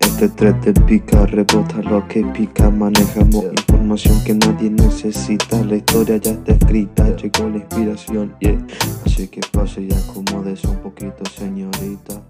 [0.00, 5.58] Este 3 te pica, rebota lo que pica, manejamos información que nadie necesita.
[5.64, 8.58] La historia ya está escrita, llegó la inspiración, yeah.
[9.04, 12.22] Así que pase y acomódese un poquito, señorita.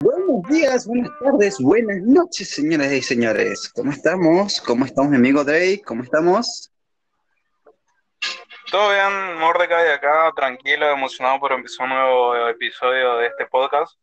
[0.00, 3.72] Buenos días, buenas tardes, buenas noches, señoras y señores.
[3.74, 4.60] ¿Cómo estamos?
[4.60, 5.82] ¿Cómo estamos, mi amigo Drake?
[5.86, 6.70] ¿Cómo estamos?
[8.70, 13.96] Todo bien, Mordecai acá, tranquilo, emocionado por empezar un nuevo episodio de este podcast.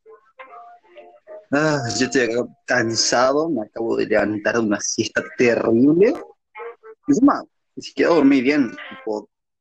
[1.57, 2.27] Ah, yo estoy
[2.65, 6.13] cansado, me acabo de levantar de una siesta terrible.
[7.07, 7.41] Encima,
[7.75, 8.75] ni siquiera dormí bien.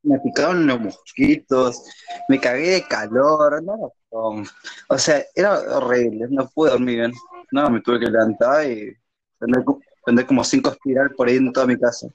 [0.02, 1.84] me picaron los mosquitos,
[2.28, 4.42] me cagué de calor, no, no,
[4.88, 7.12] o sea, era horrible, no pude dormir bien.
[7.52, 8.92] No, me tuve que levantar y
[9.38, 12.08] prender como cinco espiral por ahí en toda mi casa.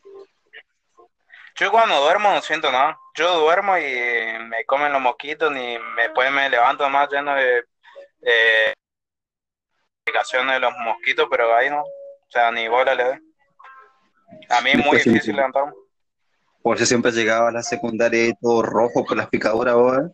[1.55, 2.97] Yo cuando duermo no siento nada.
[3.15, 3.83] Yo duermo y
[4.49, 7.63] me comen los mosquitos y me- después me levanto más lleno de
[8.21, 8.73] eh,
[10.11, 11.81] de los mosquitos, pero ahí no.
[11.81, 13.33] O sea, ni bola le doy.
[14.49, 15.73] A mí es muy difícil siento- levantarme.
[16.61, 20.09] Por eso siempre llegaba a la secundaria y todo rojo por las picaduras, vos, ¿eh?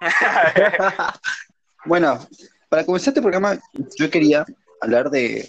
[1.86, 2.18] Bueno,
[2.68, 3.58] para comenzar este programa,
[3.96, 4.44] yo quería
[4.82, 5.48] hablar de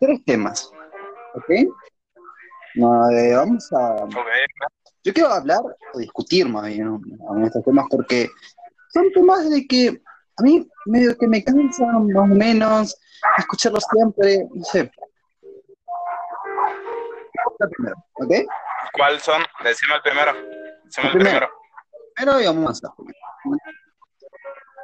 [0.00, 0.70] tres temas,
[1.34, 1.50] ¿ok?
[2.74, 4.06] No, eh, vamos a...
[5.04, 5.60] Yo quiero hablar
[5.92, 7.46] o discutir más bien ¿no?
[7.46, 8.28] estos temas porque
[8.92, 10.02] son temas de que
[10.36, 12.96] a mí medio que me cansan más o menos
[13.38, 14.90] escucharlos siempre, no sé.
[17.44, 18.32] Vamos primero, ¿ok?
[18.92, 19.42] ¿Cuáles son?
[19.64, 20.32] Decime el primero.
[20.84, 21.48] Decime el El primero.
[22.14, 22.38] primero.
[22.38, 22.94] Digamos a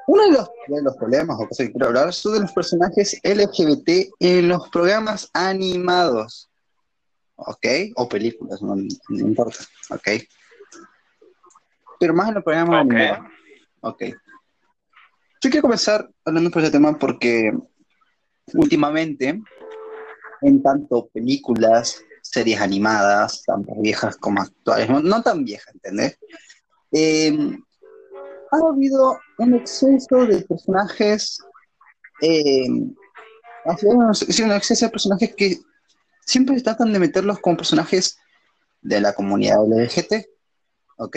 [0.06, 3.20] Uno de los, de los problemas o cosas que quiero hablar son de los personajes
[3.22, 6.50] LGBT en los programas animados.
[7.36, 7.66] ¿Ok?
[7.96, 9.58] O películas, no, no importa.
[9.90, 10.08] ¿Ok?
[12.00, 13.37] Pero más en los programas animados.
[13.80, 14.04] Ok.
[15.40, 17.52] Yo quiero comenzar hablando por ese tema porque
[18.54, 19.40] últimamente,
[20.42, 26.18] en tanto películas, series animadas, tanto viejas como actuales, no, tan viejas, ¿entendés?
[26.92, 27.58] Eh,
[28.50, 31.38] ha habido un exceso de personajes,
[32.22, 32.66] eh,
[33.64, 35.58] ha sido un exceso de personajes que
[36.24, 38.18] siempre tratan de meterlos como personajes
[38.80, 40.26] de la comunidad LGBT,
[40.96, 41.16] ¿ok?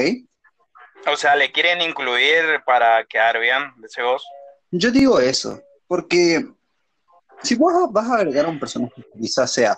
[1.07, 4.23] O sea, le quieren incluir para quedar bien, dice vos.
[4.69, 6.45] Yo digo eso, porque
[7.44, 9.78] si vos vas a agregar a un personaje que quizás sea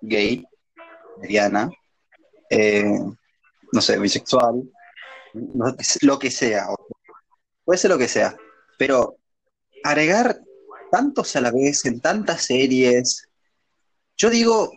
[0.00, 0.44] gay,
[1.20, 1.70] lesbiana,
[2.48, 2.84] eh,
[3.72, 4.62] no sé, bisexual,
[6.02, 6.66] lo que sea,
[7.64, 8.34] puede ser lo que sea,
[8.78, 9.16] pero
[9.84, 10.40] agregar
[10.90, 13.28] tantos a la vez en tantas series,
[14.16, 14.72] yo digo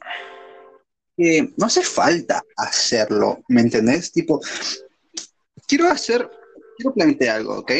[1.18, 4.12] que no hace falta hacerlo, ¿me entendés?
[4.12, 4.40] Tipo,
[5.68, 6.30] quiero hacer,
[6.78, 7.72] quiero plantear algo, ¿ok?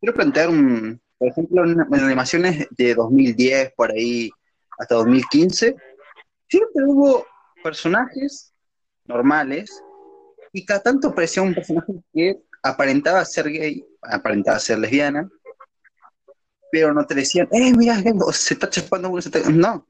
[0.00, 4.30] Quiero plantear un, por ejemplo, en, animaciones de 2010 por ahí
[4.78, 5.76] hasta 2015,
[6.48, 7.26] siempre hubo
[7.62, 8.52] personajes
[9.04, 9.82] normales
[10.52, 15.28] y cada tanto aparecía un personaje que aparentaba ser gay, aparentaba ser lesbiana,
[16.70, 17.96] pero no te decían, eh, mira,
[18.32, 19.48] se está chapando uno, está-".
[19.50, 19.86] No.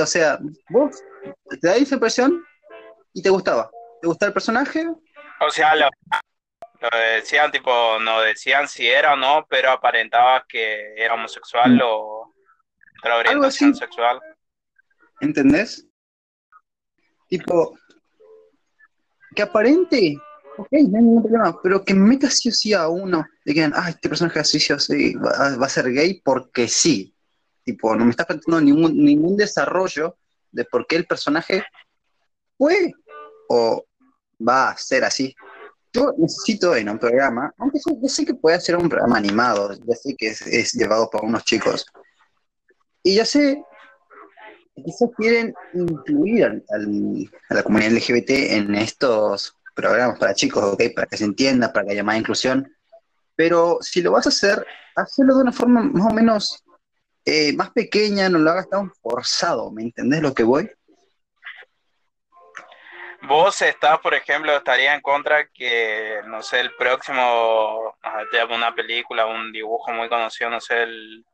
[0.00, 0.38] O sea,
[0.70, 1.02] vos
[1.60, 2.42] te da esa impresión
[3.12, 3.70] y te gustaba.
[4.00, 4.86] ¿Te gustaba el personaje?
[4.86, 5.88] O sea, lo,
[6.80, 11.80] lo decían, tipo, no decían si era o no, pero aparentaba que era homosexual Mm.
[11.84, 12.34] o
[13.00, 14.20] otra orientación sexual.
[15.20, 15.86] ¿Entendés?
[17.28, 17.76] Tipo,
[19.34, 20.16] que aparente,
[20.56, 23.70] ok, no hay ningún problema, pero que meta sí o sí a uno, de que,
[23.72, 27.14] ah, este personaje así sí o sí va, va a ser gay porque sí.
[27.62, 30.16] Tipo, no me estás planteando ningún, ningún desarrollo
[30.50, 31.64] de por qué el personaje
[32.58, 32.92] fue
[33.48, 33.84] o
[34.46, 35.34] va a ser así.
[35.92, 39.94] Yo necesito en un programa, aunque yo, sé que puede ser un programa animado, ya
[39.96, 41.84] sé que es, llevado por unos chicos,
[43.02, 43.64] y ya sé
[44.76, 46.64] que quizás quieren incluir
[47.50, 50.82] a la comunidad LGBT en estos programas para chicos, ¿ok?
[50.94, 52.72] Para que se entienda, para que haya más inclusión.
[53.34, 54.64] Pero si lo vas a hacer,
[54.94, 56.62] hazlo de una forma más o menos
[57.24, 60.70] eh, más pequeña, no lo hagas tan forzado, ¿me entendés lo que voy?
[63.30, 67.94] Vos estás, por ejemplo, estaría en contra que, no sé, el próximo,
[68.50, 71.24] una película, un dibujo muy conocido, no sé, el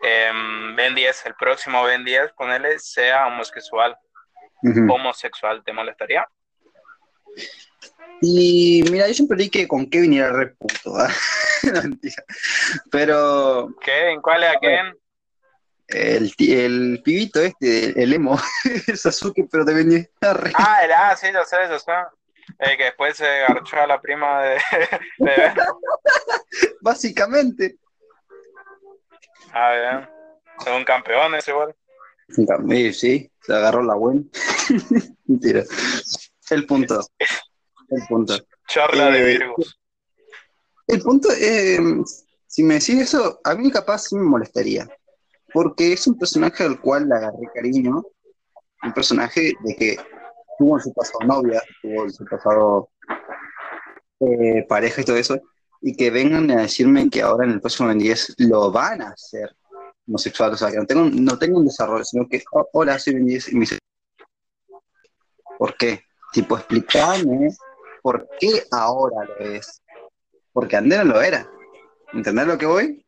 [0.00, 3.96] em, Ben 10, el próximo Ben 10, ponele, sea homosexual,
[4.88, 6.24] homosexual, ¿te molestaría?
[8.22, 11.10] Y mira, yo siempre di que con qué viniera re puto, ¿ah?
[11.64, 11.82] No.
[12.92, 14.10] Pero ¿Qué?
[14.10, 14.96] ¿En cuál es a quién?
[15.88, 18.38] El, el pibito este, el emo,
[18.94, 20.52] Sasuke, pero también está re...
[20.54, 21.92] Ah, el, ah, sí, yo sé, yo sé.
[22.76, 24.58] Que después se garchó a la prima de,
[26.80, 27.76] básicamente.
[29.52, 30.08] Ah, bien.
[30.64, 31.74] Son campeones igual.
[32.28, 34.22] Sí, sí, se agarró la buena.
[35.26, 35.62] Mentira.
[36.50, 37.00] El punto.
[37.88, 38.34] El punto.
[38.66, 39.80] Charla de Eh, Virgos.
[40.86, 41.78] El punto, eh,
[42.46, 44.88] si me decís eso, a mí capaz sí me molestaría.
[45.52, 48.02] Porque es un personaje al cual le agarré cariño.
[48.82, 49.96] Un personaje de que
[50.58, 52.90] tuvo en su pasado novia, tuvo en su pasado
[54.20, 55.40] eh, pareja y todo eso.
[55.80, 59.10] Y que vengan a decirme que ahora en el próximo Ben 10 lo van a
[59.10, 59.54] hacer
[60.06, 60.52] homosexual.
[60.52, 63.26] O sea, que no tengo, no tengo un desarrollo, sino que, oh, hola, soy Ben
[63.26, 63.78] 10 y me dice,
[65.58, 66.02] ¿por qué?
[66.32, 67.50] Tipo, explícame
[68.02, 69.82] por qué ahora lo es.
[70.52, 71.48] Porque antes no lo era.
[72.12, 73.06] ¿Entendés lo que voy?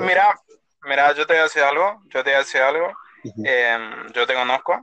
[0.00, 0.38] Mira,
[0.84, 2.92] mira, yo te voy a decir algo, yo te voy a decir algo.
[3.44, 4.80] Em, yo te conozco,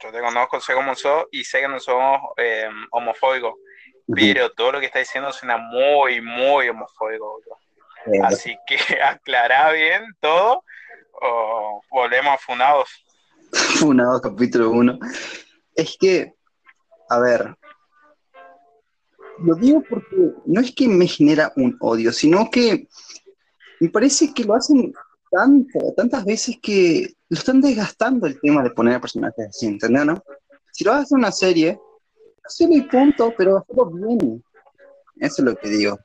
[0.00, 3.54] yo te conozco, sé cómo sos y sé que no somos em, homofóbicos,
[4.14, 7.40] pero todo lo que está diciendo suena muy, muy homofóbico.
[8.06, 10.64] Eh, Así que aclará bien todo
[11.20, 13.04] o volvemos funados.
[13.78, 14.98] Funado capítulo 1.
[15.74, 16.34] Es que,
[17.08, 17.56] a ver,
[19.38, 22.88] lo digo porque no es que me genera un odio, sino que
[23.80, 24.92] me parece que lo hacen
[25.32, 30.04] tanto, tantas veces que lo están desgastando el tema de poner a personajes así, ¿entendés,
[30.04, 30.22] no?
[30.70, 31.80] Si lo hacer una serie,
[32.44, 34.44] hacelo y punto, pero hazlo bien.
[35.16, 35.98] Eso es lo que digo.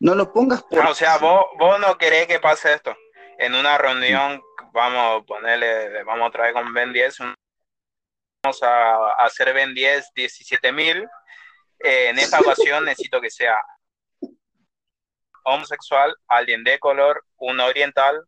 [0.00, 0.80] No lo pongas por...
[0.80, 2.94] Ah, o sea, vos, vos no querés que pase esto.
[3.38, 4.42] En una reunión,
[4.72, 7.34] vamos a ponerle, vamos a traer con Ben 10, un-
[8.42, 11.06] vamos a hacer Ben 10 17 mil.
[11.80, 13.56] en esta ocasión necesito que sea
[15.46, 18.22] homosexual, alguien de color, un oriental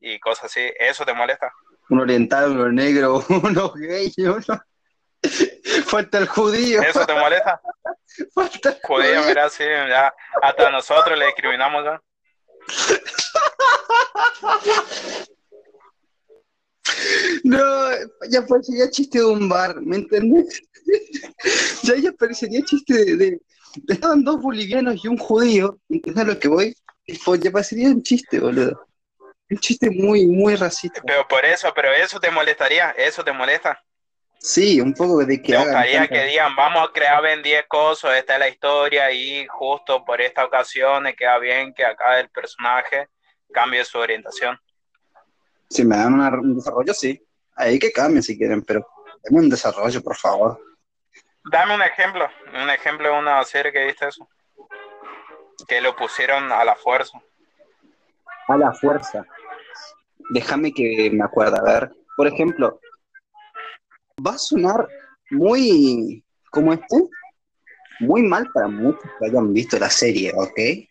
[0.00, 0.60] y cosas así.
[0.78, 1.50] ¿Eso te molesta?
[1.88, 4.44] Un oriental, uno negro, uno gay, uno...
[5.86, 6.82] Falta el judío.
[6.82, 7.60] ¿Eso te molesta?
[8.34, 10.12] Falta el Judío, mira, sí, ya
[10.42, 12.02] hasta nosotros le discriminamos ya.
[17.44, 17.90] No,
[18.30, 20.62] ya parecería chiste de un bar, ¿me entendés?
[21.82, 23.40] ya ya parecería chiste de, de-
[23.88, 26.74] Estaban dos bolivianos y un judío, ¿entendés a lo que voy?
[27.04, 28.86] Tipo, ya parecería un chiste, boludo.
[29.50, 31.02] Un chiste muy, muy racista.
[31.06, 33.78] Pero por eso, pero eso te molestaría, eso te molesta.
[34.38, 38.16] Sí, un poco de que Me gustaría que digan, vamos a crear Ben 10 cosas,
[38.16, 42.28] esta es la historia y justo por esta ocasión me queda bien que acá el
[42.30, 43.08] personaje
[43.52, 44.58] cambie su orientación.
[45.70, 47.20] Si me dan una- un desarrollo, sí.
[47.56, 48.86] Ahí que cambien si quieren, pero
[49.22, 50.60] denme un desarrollo, por favor.
[51.50, 52.26] Dame un ejemplo,
[52.62, 54.28] un ejemplo de una serie que viste eso.
[55.68, 57.20] Que lo pusieron a la fuerza.
[58.48, 59.24] A la fuerza.
[60.30, 61.92] Déjame que me acuerde, a ver.
[62.16, 62.80] Por ejemplo,
[64.26, 64.88] va a sonar
[65.30, 66.96] muy, como este,
[68.00, 70.88] muy mal para muchos que hayan visto la serie, ¿ok?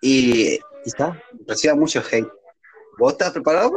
[0.00, 2.28] Y quizás reciba mucho hate.
[2.98, 3.72] ¿Vos estás preparado?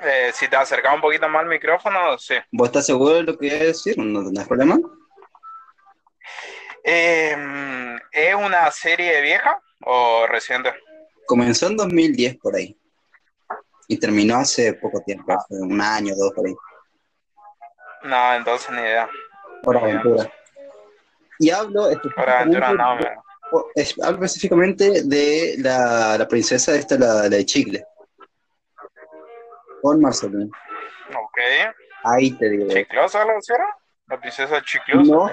[0.00, 2.34] Eh, si te acercas un poquito más al micrófono, sí.
[2.52, 3.96] ¿Vos estás seguro de lo que voy a decir?
[3.98, 4.78] ¿No tenés problema?
[6.84, 10.74] Eh, ¿Es una serie vieja o reciente?
[11.26, 12.78] Comenzó en 2010 por ahí.
[13.88, 16.54] Y terminó hace poco tiempo, hace un año, dos por ahí.
[18.02, 19.08] No, entonces ni idea.
[19.62, 19.76] Bien.
[19.76, 20.32] Aventura.
[21.38, 22.98] Y hablo Ahora aventura no,
[23.74, 27.84] específicamente, hablo específicamente de la, la princesa esta, la, la de Chicle.
[29.86, 30.50] Con Marcelín.
[31.10, 31.38] Ok.
[32.02, 32.66] Ahí te digo.
[32.66, 33.68] ¿Chiclosa la hicieron?
[34.08, 35.12] ¿La princesa chiclosa?
[35.12, 35.30] No.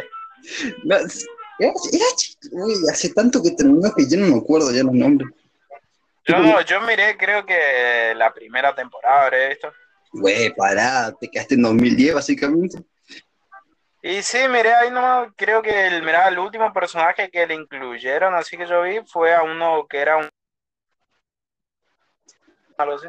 [0.83, 1.75] No, era.
[2.51, 5.27] Uy, hace tanto que terminó que yo no me acuerdo ya los nombres.
[6.25, 9.73] Yo, no, yo miré, creo que la primera temporada habré visto.
[10.11, 12.77] Güey, pará, te quedaste en 2010 básicamente.
[14.03, 18.35] Y sí, miré ahí nomás, creo que el, mirá, el último personaje que le incluyeron,
[18.35, 20.29] así que yo vi, fue a uno que era un...
[22.77, 23.07] algo así.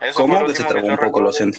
[0.00, 1.58] Eso ¿Cómo que se trabó un poco, lo siento?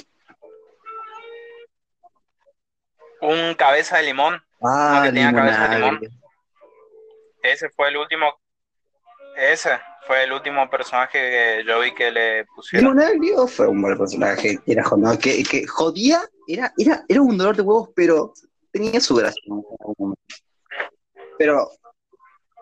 [3.22, 4.42] Un cabeza de limón.
[4.62, 6.00] Ah, que tenía cabeza de limonada.
[7.44, 8.34] Ese fue el último...
[9.38, 12.96] Ese fue el último personaje que yo vi que le pusieron.
[12.96, 17.56] Limonagrio fue un buen personaje, era jodido, que, que jodía, era, era, era un dolor
[17.56, 18.34] de huevos, pero
[18.72, 19.42] tenía su gracia.
[21.38, 21.70] Pero,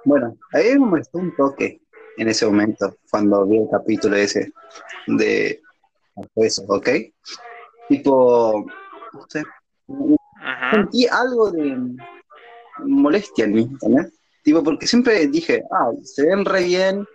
[0.05, 1.81] bueno, a mí me molestó un toque
[2.17, 4.51] en ese momento, cuando vi el capítulo ese
[5.07, 5.61] de
[6.35, 6.89] eso, ¿ok?
[7.87, 8.65] Tipo,
[9.13, 9.43] no sé,
[9.87, 10.17] Ujú.
[10.71, 11.77] sentí algo de
[12.85, 14.13] molestia en mí, ¿entendés?
[14.43, 17.05] Tipo, porque siempre dije, ah, se ven re bien,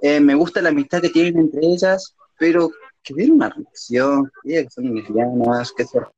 [0.00, 2.70] eh, me gusta la amistad que tienen entre ellas, pero
[3.02, 5.98] que hubiera una relación, que son lesbianas, que se...
[5.98, 6.08] la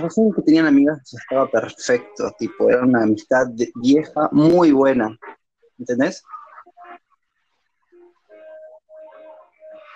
[0.00, 3.46] relación que tenían amigas estaba perfecto, tipo, era una amistad
[3.76, 5.16] vieja muy buena,
[5.78, 6.22] ¿entendés?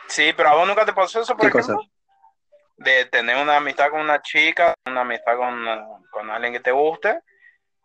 [0.09, 1.81] Sí, pero a vos nunca te pasó eso, por ejemplo,
[2.77, 5.65] de tener una amistad con una chica, una amistad con,
[6.11, 7.21] con alguien que te guste,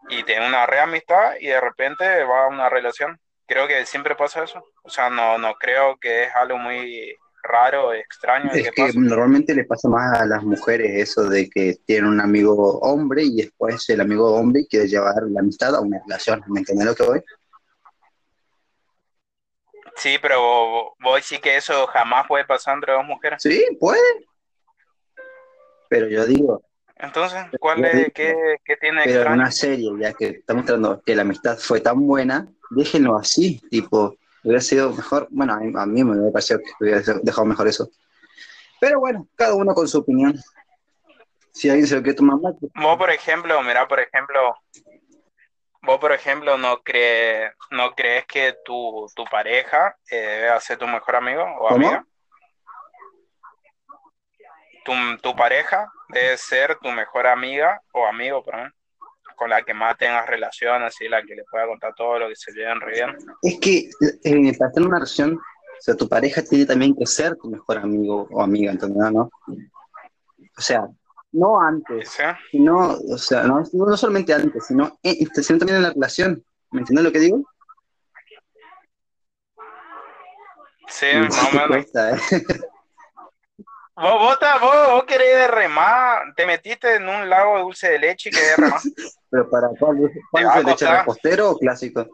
[0.09, 3.19] y tener una reamistad y de repente va a una relación.
[3.47, 4.63] Creo que siempre pasa eso.
[4.83, 8.51] O sea, no, no creo que es algo muy raro, extraño.
[8.53, 12.79] Es que, normalmente le pasa más a las mujeres eso de que tienen un amigo
[12.79, 16.43] hombre y después el amigo hombre quiere llevar la amistad a una relación.
[16.47, 17.21] ¿Me entiendes lo que voy?
[19.95, 23.41] Sí, pero voy sí que eso jamás puede pasar entre dos mujeres.
[23.41, 23.99] Sí, puede.
[25.89, 26.63] Pero yo digo.
[26.97, 31.23] Entonces, ¿cuál es, qué, qué, tiene Pero una serie, ya que está mostrando que la
[31.23, 36.57] amistad fue tan buena, déjenlo así, tipo, Hubiera sido mejor, bueno, a mí, me pareció
[36.57, 37.89] que hubiera dejado mejor eso.
[38.79, 40.35] Pero bueno, cada uno con su opinión.
[41.51, 42.55] Si alguien se lo quiere tomar mal.
[42.59, 44.55] Pues- vos, por ejemplo, mira, por ejemplo,
[45.81, 50.87] vos, por ejemplo, no, crees no crees que tu, tu pareja eh, debe ser tu
[50.87, 52.05] mejor amigo o amiga.
[54.83, 58.73] Tu, tu pareja debe ser tu mejor amiga o amigo, perdón
[59.41, 62.35] con la que más tengas relación, así, la que le pueda contar todo lo que
[62.35, 63.17] se lleven re bien.
[63.41, 63.89] Es que
[64.23, 67.79] eh, para tener una relación, o sea, tu pareja tiene también que ser tu mejor
[67.79, 69.11] amigo o amiga, ¿entendés?
[69.11, 69.31] ¿no?
[69.47, 70.87] O sea,
[71.33, 72.17] no antes,
[72.51, 76.43] sino, o sea, no, no, solamente antes, sino, eh, sino también en la relación.
[76.71, 77.43] ¿Me entiendes lo que digo?
[80.87, 81.85] Sí, más o menos.
[81.95, 82.45] ¿eh?
[83.95, 88.31] Vos, vos, vos, querés remar, te metiste en un lago de dulce de leche y
[88.31, 88.79] querés remar.
[89.29, 92.07] ¿Pero para cuál, cuál es el leche repostero o clásico?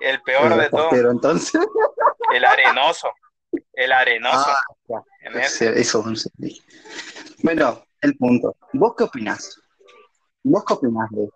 [0.00, 1.10] El peor de todo.
[1.10, 1.60] entonces.
[2.32, 3.12] El arenoso.
[3.72, 4.50] El arenoso.
[4.50, 5.02] Ah,
[5.34, 6.30] eso, dulce.
[7.42, 8.56] Bueno, el punto.
[8.72, 9.60] ¿Vos qué opinás?
[10.42, 11.28] ¿Vos qué opinás de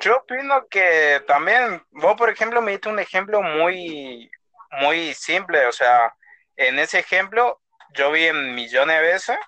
[0.00, 4.30] Yo opino que también, vos por ejemplo me diste un ejemplo muy,
[4.80, 6.12] muy simple, o sea,
[6.56, 7.60] en ese ejemplo,
[7.94, 9.38] yo vi en millones de veces,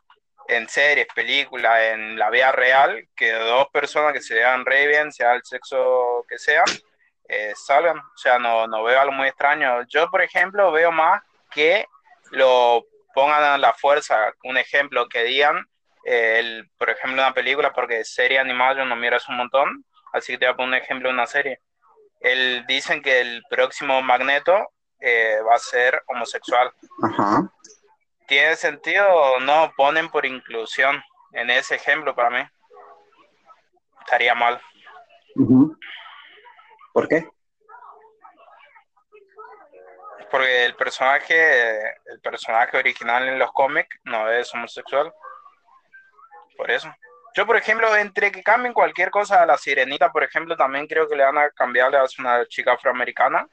[0.48, 5.12] en series, películas, en la vida real, que dos personas que se vean re bien,
[5.12, 6.64] sea el sexo que sea,
[7.28, 7.98] eh, salgan.
[7.98, 9.84] O sea, no, no veo algo muy extraño.
[9.88, 11.86] Yo, por ejemplo, veo más que
[12.32, 14.32] lo pongan a la fuerza.
[14.44, 15.66] Un ejemplo que digan,
[16.04, 20.32] eh, el, por ejemplo, una película, porque serie animada yo no miras un montón, así
[20.32, 21.60] que te voy a poner un ejemplo de una serie.
[22.20, 26.72] El, dicen que el próximo Magneto eh, va a ser homosexual.
[27.02, 27.50] Ajá.
[28.26, 31.02] ¿Tiene sentido no ponen por inclusión
[31.32, 32.48] en ese ejemplo para mí?
[34.00, 34.60] Estaría mal.
[36.92, 37.28] ¿Por qué?
[40.30, 45.12] Porque el personaje, el personaje original en los cómics no es homosexual.
[46.56, 46.88] Por eso.
[47.34, 51.08] Yo, por ejemplo, entre que cambien cualquier cosa a la sirenita, por ejemplo, también creo
[51.08, 53.46] que le van a cambiarle a una chica afroamericana.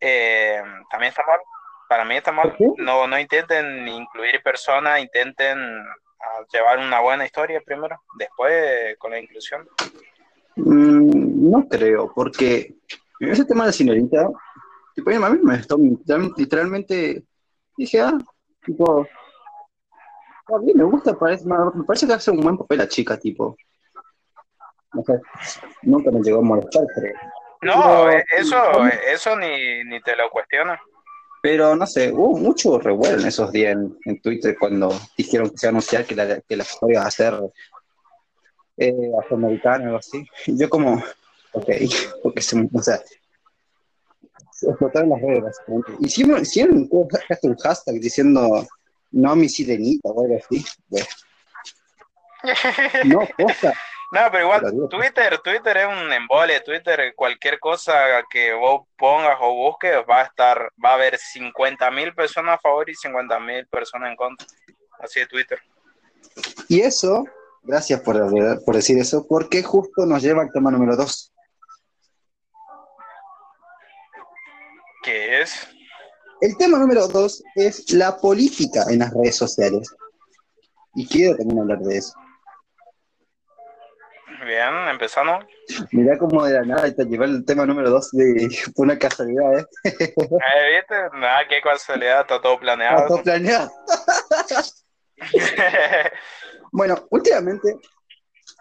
[0.00, 1.40] Eh, también está mal.
[1.88, 2.54] Para mí está mal.
[2.78, 9.20] No, no intenten incluir personas, intenten ah, llevar una buena historia primero, después con la
[9.20, 9.66] inclusión.
[10.56, 12.74] Mm, no creo, porque
[13.20, 14.28] ese tema de señorita,
[14.96, 15.76] tipo, a mí me está
[16.36, 17.22] literalmente,
[17.76, 18.18] dije, ah,
[18.64, 19.06] tipo,
[20.48, 23.56] a mí me gusta, parece, me parece que hace un buen papel la chica, tipo.
[24.92, 25.20] No sé,
[25.82, 27.12] nunca me llegó a molestar, pero
[27.62, 30.74] no, eh, eso, eh, eso ni, ni te lo cuestiono.
[31.42, 35.66] Pero no sé, hubo mucho revuelo en esos días en, Twitter cuando dijeron que se
[35.66, 37.34] iba a anunciar que la, que la historia va a ser
[38.78, 40.26] eh, afroamericana o algo así.
[40.46, 41.02] Y yo como,
[41.52, 41.68] ok,
[42.22, 43.00] porque se, o sea,
[44.62, 45.92] explotaron las redes básicamente.
[46.00, 48.66] Hicieron, hicieron un hashtag diciendo
[49.12, 50.64] no mi sirenita o algo así.
[53.04, 53.72] No, posta.
[54.12, 57.92] No, pero igual Twitter, Twitter es un embole, Twitter cualquier cosa
[58.30, 62.60] que vos pongas o busques va a estar, va a haber 50 mil personas a
[62.60, 64.46] favor y 50 mil personas en contra.
[65.00, 65.58] Así de Twitter.
[66.68, 67.24] Y eso,
[67.64, 68.16] gracias por,
[68.64, 71.32] por decir eso, porque justo nos lleva al tema número 2.
[75.06, 75.68] ¿Qué es?
[76.40, 79.88] El tema número 2 es la política en las redes sociales.
[80.96, 82.12] Y quiero también hablar de eso.
[84.44, 85.44] Bien, empezamos.
[85.92, 89.66] Mirá cómo de la nada te llevar el tema número 2 de una casualidad, ¿eh?
[89.84, 90.14] ¿eh?
[90.16, 90.96] ¿Viste?
[91.14, 92.96] Nada, qué casualidad, está todo planeado.
[92.96, 93.70] Está todo planeado.
[96.72, 97.76] bueno, últimamente,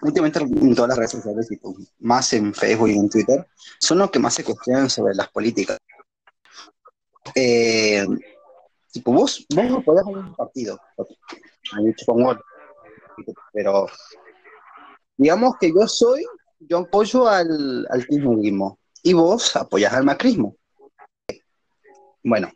[0.03, 3.47] últimamente en todas las redes sociales, tipo, más en Facebook y en Twitter,
[3.79, 5.79] son los que más se cuestionan sobre las políticas.
[7.35, 8.05] Eh,
[8.91, 10.79] tipo, vos, vos no podés un partido,
[13.53, 13.87] pero
[15.17, 16.25] digamos que yo soy,
[16.59, 20.55] yo apoyo al, al kirchnerismo y vos apoyas al macrismo.
[22.23, 22.51] Bueno,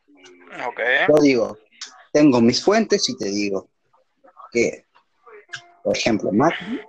[0.68, 0.80] Ok.
[1.10, 1.58] yo digo,
[2.12, 3.70] tengo mis fuentes y te digo
[4.52, 4.86] que,
[5.84, 6.82] por ejemplo, Macri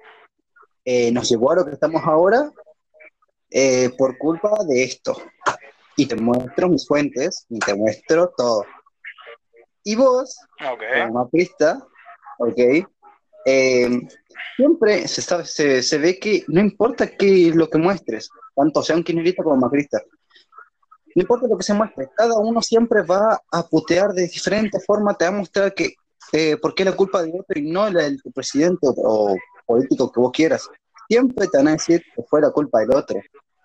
[0.85, 2.51] eh, nos llevó a lo que estamos ahora
[3.51, 5.21] eh, por culpa de esto.
[6.00, 8.64] Y te muestro mis fuentes y te muestro todo.
[9.85, 10.35] Y vos,
[10.73, 10.83] Ok.
[10.95, 11.87] como macrista,
[12.38, 12.59] ¿ok?
[13.45, 14.00] Eh,
[14.57, 18.83] siempre se, sabe- se, se ve que no importa qué es lo que muestres, tanto
[18.83, 19.99] sea un kirchnerista como macrista,
[21.14, 25.14] no importa lo que se muestre, cada uno siempre va a putear de diferente forma,
[25.14, 25.95] te va a mostrar que
[26.33, 29.37] eh, por qué es la culpa de otro y no la del presidente o, o
[29.66, 30.69] político que vos quieras.
[31.09, 33.21] Siempre te van a decir que fue la culpa del otro.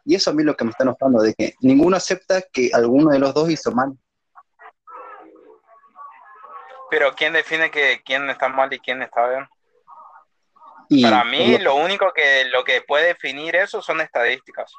[0.06, 2.70] Y eso a mí es lo que me está enojando, de que ninguno acepta que
[2.74, 3.92] alguno de los dos hizo mal.
[6.90, 9.48] Pero ¿quién define que quién está mal y quién está bien?
[10.90, 14.72] Y Para mí, lo- lo único que lo que puede definir eso son estadísticas.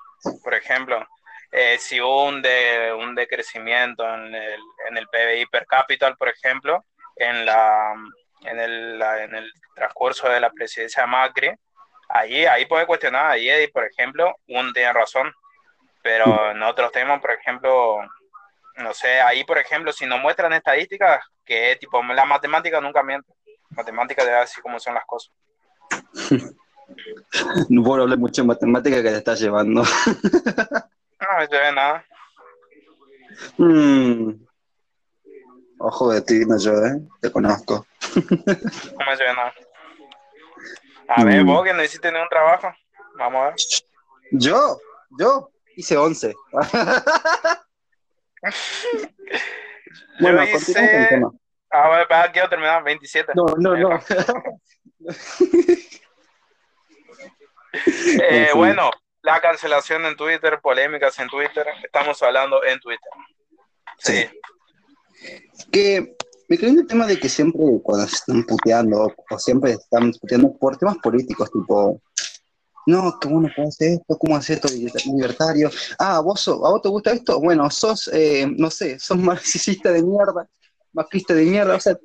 [0.43, 1.05] Por ejemplo,
[1.51, 6.29] eh, si hubo un, de, un decrecimiento en el, en el PBI per cápita, por
[6.29, 6.85] ejemplo,
[7.17, 7.95] en, la,
[8.43, 11.51] en, el, la- en el transcurso de la presidencia de Macri,
[12.09, 13.27] ahí, ahí puede cuestionar.
[13.27, 15.33] Ahí, Eddie, por ejemplo, uno tiene razón.
[16.03, 17.99] Pero en otros temas, por ejemplo,
[18.77, 23.33] no sé, ahí, por ejemplo, si nos muestran estadísticas, que tipo, la matemática nunca miente.
[23.71, 25.33] Matemática de así como son las cosas.
[27.69, 29.83] No puedo hablar mucho de matemática que te estás llevando.
[31.19, 32.05] No, se ve nada.
[33.57, 34.33] Mm.
[35.79, 37.01] Ojo de ti, no yo, ¿eh?
[37.21, 37.87] Te conozco.
[38.15, 39.55] No me ve nada.
[41.09, 41.47] A ver, Mm.
[41.47, 42.73] vos que no hiciste ningún trabajo.
[43.17, 43.55] Vamos a ver.
[44.33, 44.79] Yo,
[45.19, 46.35] yo hice 11.
[50.21, 51.07] bueno, Yo continuamos con el hice.
[51.09, 51.31] tema.
[51.71, 52.83] A ver, ¿para quiero terminar?
[52.85, 53.33] 27.
[53.35, 54.01] No, no, no.
[58.23, 58.57] Eh, Sí.
[58.57, 58.91] Bueno,
[59.23, 61.67] la cancelación en Twitter, polémicas en Twitter.
[61.83, 63.11] Estamos hablando en Twitter.
[63.99, 64.31] Sí.
[65.73, 66.15] que
[66.49, 70.13] me creo en el tema de que siempre cuando se están puteando o siempre están
[70.13, 72.01] puteando por temas políticos, tipo,
[72.87, 74.17] no, que bueno, ¿cómo hace esto?
[74.17, 74.69] ¿Cómo hace esto
[75.07, 75.71] libertario?
[75.99, 77.41] Ah, ¿vos ¿a vos te gusta esto?
[77.41, 80.49] Bueno, sos, eh, no sé, sos marxista de mierda,
[80.93, 81.99] macrista de mierda, o sea,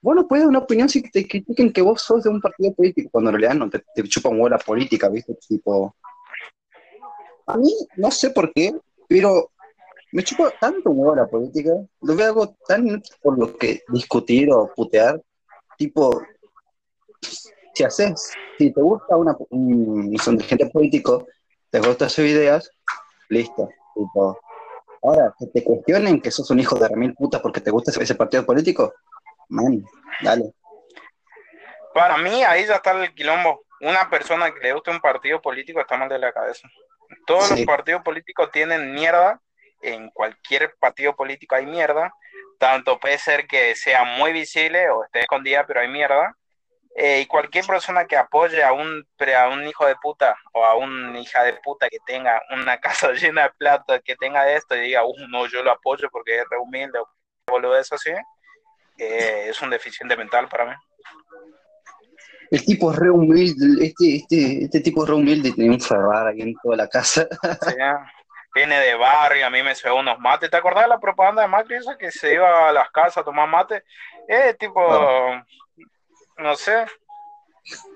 [0.00, 2.72] vos no puedes dar una opinión si te critiquen que vos sos de un partido
[2.72, 5.34] político, cuando en realidad no te, te chupa un huevo la política, ¿viste?
[5.48, 5.96] Tipo,
[7.46, 8.72] a mí, no sé por qué,
[9.08, 9.50] pero
[10.12, 14.72] me chupa tanto huevo la política, lo veo algo tan por lo que discutir o
[14.74, 15.20] putear,
[15.76, 16.22] tipo,
[17.74, 21.26] si haces, si te gusta una, un, dirigente político,
[21.70, 22.70] te gustan sus ideas,
[23.28, 24.38] listo, tipo,
[25.02, 28.02] ahora, que te cuestionen que sos un hijo de remil puta porque te gusta ese,
[28.02, 28.94] ese partido político,
[29.48, 29.84] man,
[30.22, 30.52] dale.
[31.94, 33.62] Para mí, ahí ya está el quilombo.
[33.80, 36.68] Una persona que le guste un partido político está mal de la cabeza.
[37.26, 37.56] Todos Sí.
[37.56, 39.40] los partidos políticos tienen mierda.
[39.80, 42.12] En cualquier partido político hay mierda.
[42.58, 46.36] Tanto puede ser que sea muy visible o esté escondida, pero hay mierda.
[47.00, 50.74] Eh, y cualquier persona que apoye a un, a un hijo de puta o a
[50.74, 54.80] una hija de puta que tenga una casa llena de plata, que tenga esto y
[54.80, 57.08] diga, uh, no, yo lo apoyo porque es re humilde o
[57.48, 58.10] boludez así,
[58.98, 60.72] eh, es un deficiente mental para mí.
[62.50, 66.42] El tipo es re humilde, este, este, este tipo es re humilde tenía un Ferrari
[66.42, 67.28] en toda la casa.
[67.62, 67.74] Sí,
[68.58, 70.50] viene de barrio, a mí me suena unos mates.
[70.50, 73.24] ¿Te acordás de la propaganda de Macri esa que se iba a las casas a
[73.24, 73.84] tomar mate?
[74.26, 74.82] Eh, tipo,
[76.38, 76.84] no sé,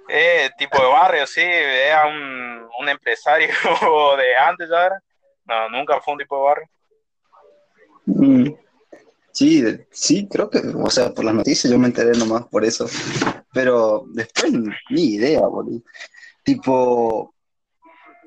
[0.09, 3.49] eh, tipo de barrio, sí, era un, un empresario
[4.19, 5.03] de antes ya era.
[5.45, 6.69] No, nunca fue un tipo de barrio.
[8.07, 8.55] Mm.
[9.33, 12.87] Sí, sí, creo que, o sea, por las noticias yo me enteré nomás por eso.
[13.53, 14.53] Pero después
[14.91, 15.81] ni idea, boludo.
[16.45, 17.32] Tipo,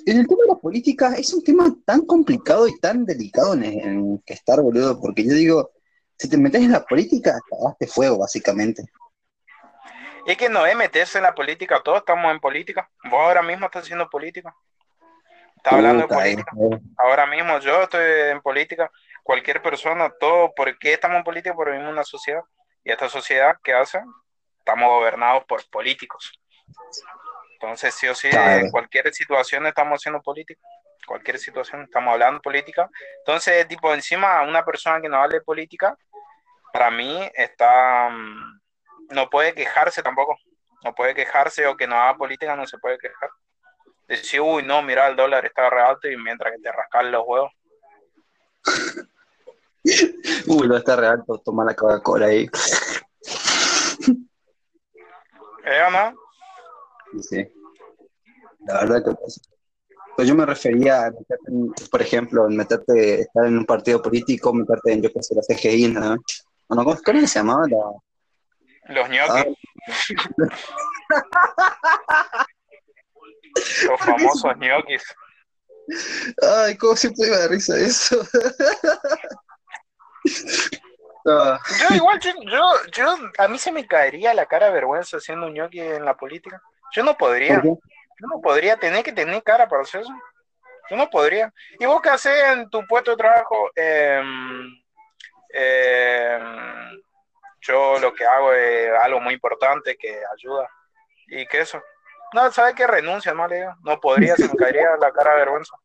[0.05, 3.63] en el tema de la política es un tema tan complicado y tan delicado en,
[3.63, 5.71] en que estar, boludo, porque yo digo,
[6.17, 8.83] si te metes en la política, cagaste fuego, básicamente.
[10.25, 12.89] Es que no es meterse en la política, todos estamos en política.
[13.03, 14.55] Vos ahora mismo estás haciendo política.
[15.57, 16.51] Estás hablando de Puta, política.
[16.61, 18.91] eh, Ahora mismo yo estoy en política,
[19.23, 21.53] cualquier persona, todo, ¿por qué estamos en política?
[21.55, 22.41] Porque vivimos en una sociedad.
[22.83, 23.99] Y esta sociedad, ¿qué hace?
[24.59, 26.31] Estamos gobernados por políticos.
[27.65, 28.61] Entonces, sí o sí, Claro.
[28.65, 30.61] en cualquier situación estamos haciendo política.
[31.07, 32.89] Cualquier situación estamos hablando política.
[33.19, 35.97] Entonces, tipo, encima, una persona que no hable política,
[36.71, 38.09] para mí está.
[38.09, 38.59] mm,
[39.09, 40.35] No puede quejarse tampoco.
[40.83, 43.29] No puede quejarse o que no haga política, no se puede quejar.
[44.07, 47.23] Decir, uy, no, mira, el dólar está re alto y mientras que te rascan los
[47.25, 47.51] huevos.
[50.47, 52.49] Uy, no está real, toma la Coca-Cola ahí.
[55.63, 56.24] ¿Eh no?
[57.21, 57.47] Sí.
[58.67, 59.41] La verdad que pasa.
[60.15, 64.01] Pues yo me refería a meterte, en- por ejemplo, en meterte, estar en un partido
[64.01, 66.15] político, meterte en, yo qué sé, la CGI, ¿no?
[66.67, 67.63] ¿Cómo, cómo se llamaba?
[67.67, 69.45] La, Los ñoquis, ah,
[73.87, 75.03] los famosos ñoquis.
[76.41, 78.17] ay, ¿cómo siempre me da risa eso?
[81.27, 85.19] Ah, Yo igual, yo, yo, yo, a mí se me caería la cara de vergüenza
[85.19, 86.61] siendo un ñoqui en la política.
[86.93, 90.13] Yo no podría, yo no podría, tener que tener cara para hacer eso.
[90.89, 91.51] Yo no podría.
[91.79, 93.71] ¿Y vos qué haces en tu puesto de trabajo?
[93.75, 94.67] Em,
[95.49, 97.01] em,
[97.61, 100.69] yo lo que hago es algo muy importante que ayuda.
[101.27, 101.81] ¿Y qué eso?
[102.33, 102.85] No, ¿sabes qué?
[102.85, 103.75] Renuncia, no le digo.
[103.83, 105.75] No podría, se me caería la cara de vergüenza.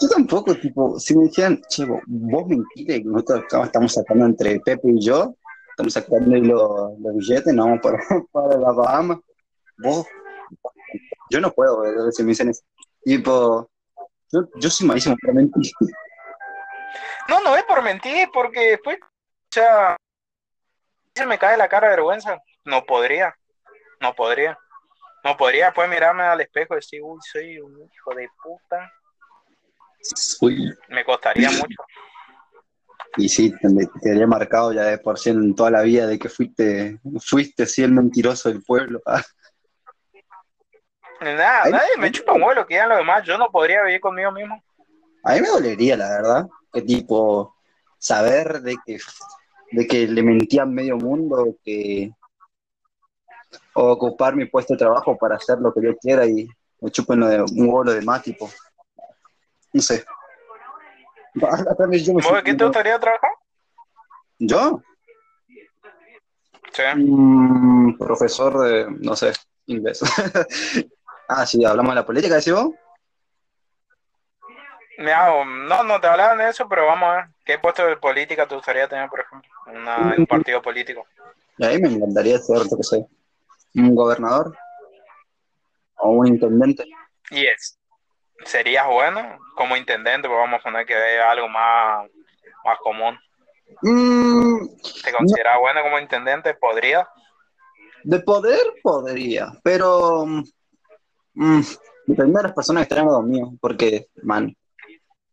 [0.00, 4.90] Yo tampoco, tipo, si me dijeran, che, vos que nosotros acá estamos sacando entre Pepe
[4.90, 5.34] y yo,
[5.70, 7.98] estamos sacando los billetes, no vamos para,
[8.32, 9.18] para la Bahamas.
[9.82, 10.06] Vos,
[11.30, 12.62] yo no puedo, eh, si me dicen eso.
[13.04, 13.70] Tipo,
[14.30, 15.72] yo, yo soy malísimo para mentir.
[17.28, 19.06] No, no es por mentir, porque después, o
[19.50, 19.96] sea,
[21.14, 22.38] se me cae la cara de vergüenza.
[22.64, 23.34] No podría,
[24.00, 24.58] no podría.
[25.24, 28.92] No podría después mirarme al espejo y decir, uy, soy un hijo de puta.
[30.40, 31.82] Uy, Me costaría mucho.
[33.16, 33.68] y sí, te,
[34.02, 37.82] quedaría marcado ya de por sí en toda la vida de que fuiste, fuiste así
[37.82, 39.00] el mentiroso del pueblo.
[41.22, 43.24] Nada, nadie me chupa un huevo que digan los demás.
[43.24, 44.62] Yo no podría vivir conmigo mismo.
[45.24, 47.54] A mí me dolería, la verdad, que tipo,
[47.98, 48.98] saber de que,
[49.70, 52.10] de que le mentía a medio mundo, que
[53.74, 56.48] o ocupar mi puesto de trabajo para hacer lo que yo quiera y
[56.80, 58.50] me chupen lo de un huevo lo demás, tipo,
[59.72, 60.04] no sé.
[61.42, 63.30] Acá me- yo, me ¿Vos de qué te gustaría trabajar?
[64.38, 64.82] ¿Yo?
[66.72, 66.82] Sí.
[66.96, 69.32] Mm, profesor de, no sé,
[69.66, 70.00] inglés.
[71.36, 72.70] ah, sí, hablamos de la política, ¿decís vos?
[74.98, 77.24] No, no te hablaban de eso, pero vamos a ver.
[77.44, 79.50] ¿Qué puesto de política te gustaría tener, por ejemplo?
[79.66, 81.06] Una- en un partido político.
[81.58, 83.06] Y ahí me encantaría ser, qué sé,
[83.74, 84.56] un gobernador
[85.96, 86.84] o un intendente.
[87.30, 87.78] Y es.
[88.44, 92.08] Serías bueno como intendente, pues vamos a poner que es algo más,
[92.64, 93.18] más común.
[93.82, 94.66] Mm,
[95.04, 96.54] ¿Te consideras bueno como intendente?
[96.54, 97.08] ¿Podría?
[98.04, 100.26] de poder podría, pero
[101.34, 101.60] mm,
[102.06, 104.54] depende de las personas que estén al lado mío, porque, man,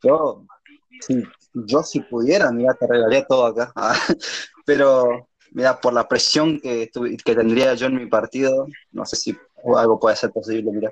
[0.01, 0.45] yo,
[1.01, 3.73] si, yo si pudiera, mira, te regalaría todo acá,
[4.65, 9.15] pero, mira, por la presión que, tuvi- que tendría yo en mi partido, no sé
[9.15, 9.37] si
[9.75, 10.91] algo puede ser posible, mira.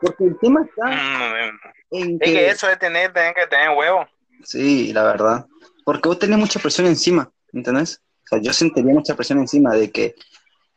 [0.00, 1.58] Porque el tema está Mm,
[1.90, 4.06] en Es que eso es tener, tener que tener huevo.
[4.44, 5.46] Sí, la verdad.
[5.84, 8.00] Porque vos tenés mucha presión encima, ¿entendés?
[8.24, 10.14] O sea, yo sentiría mucha presión encima de que,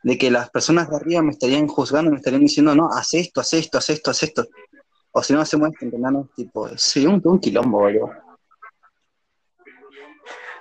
[0.03, 3.41] de que las personas de arriba me estarían juzgando, me estarían diciendo, no, haz esto,
[3.41, 4.45] haz esto, haz esto, haz esto.
[5.11, 6.25] O si no hacemos esto, ¿entendés?
[6.35, 8.11] Tipo, sí, un, un quilombo, boludo.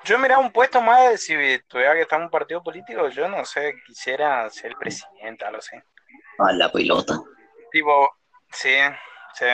[0.04, 1.34] Yo mira un puesto más de si
[1.68, 5.76] tuviera que estar en un partido político, yo no sé, quisiera ser presidente, algo así.
[6.38, 7.20] A la pelota.
[7.70, 8.10] Tipo,
[8.50, 8.74] sí,
[9.34, 9.46] sí.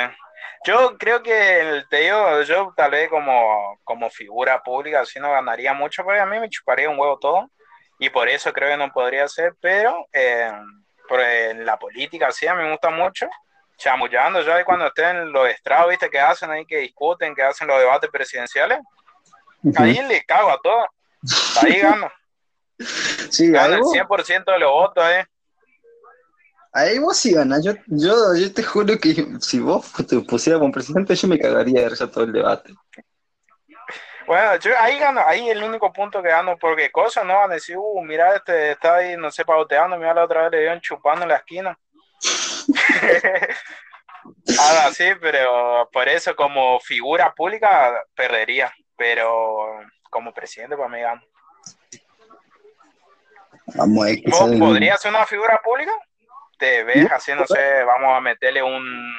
[0.67, 5.31] Yo creo que, el- te digo, yo tal vez como, como figura pública así no
[5.31, 7.51] ganaría mucho, porque a mí me chuparía un huevo todo,
[7.99, 10.53] y por eso creo que no podría ser, pero eh,
[11.11, 13.29] en la política sí, a mí me gusta mucho,
[13.77, 17.79] chamullando, ya cuando estén los estrados, viste, que hacen ahí, que discuten, que hacen los
[17.79, 18.79] debates presidenciales,
[19.77, 20.87] ahí le cago a todo,
[21.63, 22.11] ahí gano,
[23.31, 25.27] Sí, gano el vos, 100% de los votos, eh.
[26.73, 27.65] ahí vos sí ganás.
[27.65, 31.89] Yo, yo, yo te juro que si vos te pusieras como presidente, yo me cagaría
[31.89, 32.73] de todo el debate.
[34.29, 37.55] Bueno, yo ahí gano, ahí el único punto que gano, porque cosas no van a
[37.55, 40.83] decir, uh, mira, este está ahí, no sé, pauteando, mira la otra vez le dieron
[40.83, 41.79] chupando en la esquina.
[44.49, 51.23] Algo así, pero por eso como figura pública perdería, pero como presidente para mí gano.
[53.77, 54.59] Vamos a ver qué ¿Vos sale.
[54.59, 55.93] podrías ser una figura pública?
[56.59, 59.11] Te ves así, no sé, vamos a meterle un,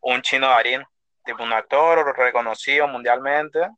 [0.00, 0.82] un chino Darín,
[1.26, 3.68] tipo un actor reconocido mundialmente.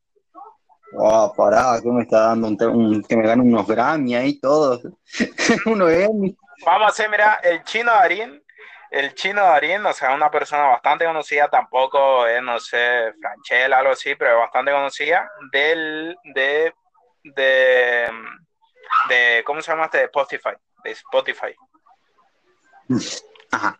[0.92, 4.82] Oh, pará, que me está dando un, que me gane unos Grammy ahí todos.
[5.66, 6.36] unos Emmy.
[6.64, 8.42] Vamos a hacer, mira, el chino Darín,
[8.90, 13.92] el chino Darín, o sea, una persona bastante conocida, tampoco es, no sé, Franchella, algo
[13.92, 16.72] así, pero es bastante conocida, del, de,
[17.24, 18.10] de,
[19.08, 19.98] de, ¿cómo se llama este?
[19.98, 20.50] De Spotify,
[20.84, 21.56] de Spotify.
[23.50, 23.78] Ajá.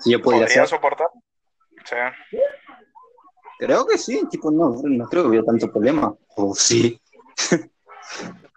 [0.00, 0.66] Si yo ¿Podría ser.
[0.66, 1.08] soportar?
[1.84, 1.96] Sí.
[3.60, 6.14] Creo que sí, tipo, no, no creo que hubiera tanto problema.
[6.34, 6.98] O sí.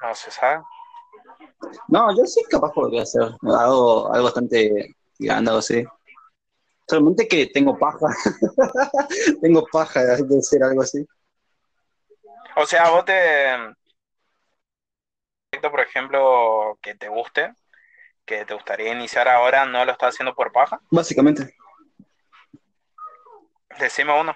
[0.01, 0.63] No se sabe.
[1.89, 5.83] No, yo sí capaz podría hacer algo, algo bastante grande, algo así.
[6.87, 8.07] Solamente que tengo paja.
[9.41, 11.05] tengo paja de hacer algo así.
[12.55, 13.75] O sea, vos te...
[15.69, 17.53] Por ejemplo, que te guste,
[18.25, 20.79] que te gustaría iniciar ahora, ¿no lo estás haciendo por paja?
[20.89, 21.53] Básicamente.
[23.79, 24.33] Decime uno.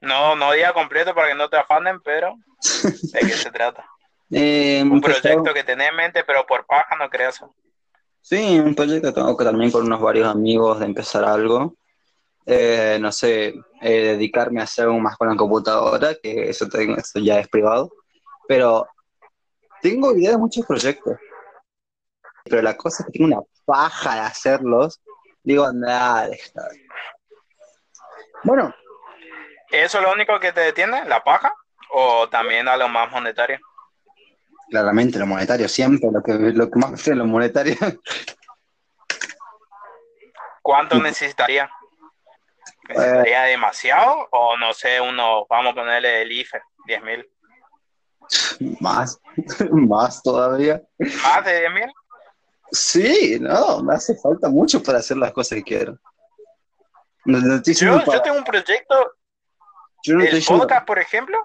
[0.00, 2.34] No, no día completo para que no te afanen, pero
[3.12, 3.84] ¿de qué se trata?
[4.30, 7.40] Eh, un proyecto que tenés en mente, pero por paja no creas.
[8.20, 11.74] Sí, un proyecto que tengo que también con unos varios amigos de empezar algo.
[12.46, 16.96] Eh, no sé, eh, dedicarme a hacer algo más con la computadora, que eso, tengo,
[16.96, 17.90] eso ya es privado.
[18.46, 18.86] Pero
[19.82, 21.16] tengo idea de muchos proyectos.
[22.44, 25.00] Pero la cosa es que tengo una paja de hacerlos.
[25.42, 26.28] Digo, nada,
[28.44, 28.74] Bueno.
[29.70, 31.04] ¿Eso es lo único que te detiene?
[31.04, 31.54] ¿La paja?
[31.92, 33.58] ¿O también a lo más monetario?
[34.68, 37.76] Claramente lo monetario, siempre lo que, lo que más es lo monetario.
[40.62, 41.70] ¿Cuánto necesitaría?
[42.88, 44.28] ¿Necesitaría demasiado?
[44.30, 47.30] O no sé, uno, vamos a ponerle el IFE, 10 mil.
[48.80, 49.20] Más,
[49.70, 50.82] más todavía.
[50.98, 51.92] ¿Más de 10 mil?
[52.72, 55.98] Sí, no, me hace falta mucho para hacer las cosas que quiero.
[57.24, 59.14] yo, yo tengo un proyecto,
[60.04, 61.38] el podcast, por ejemplo.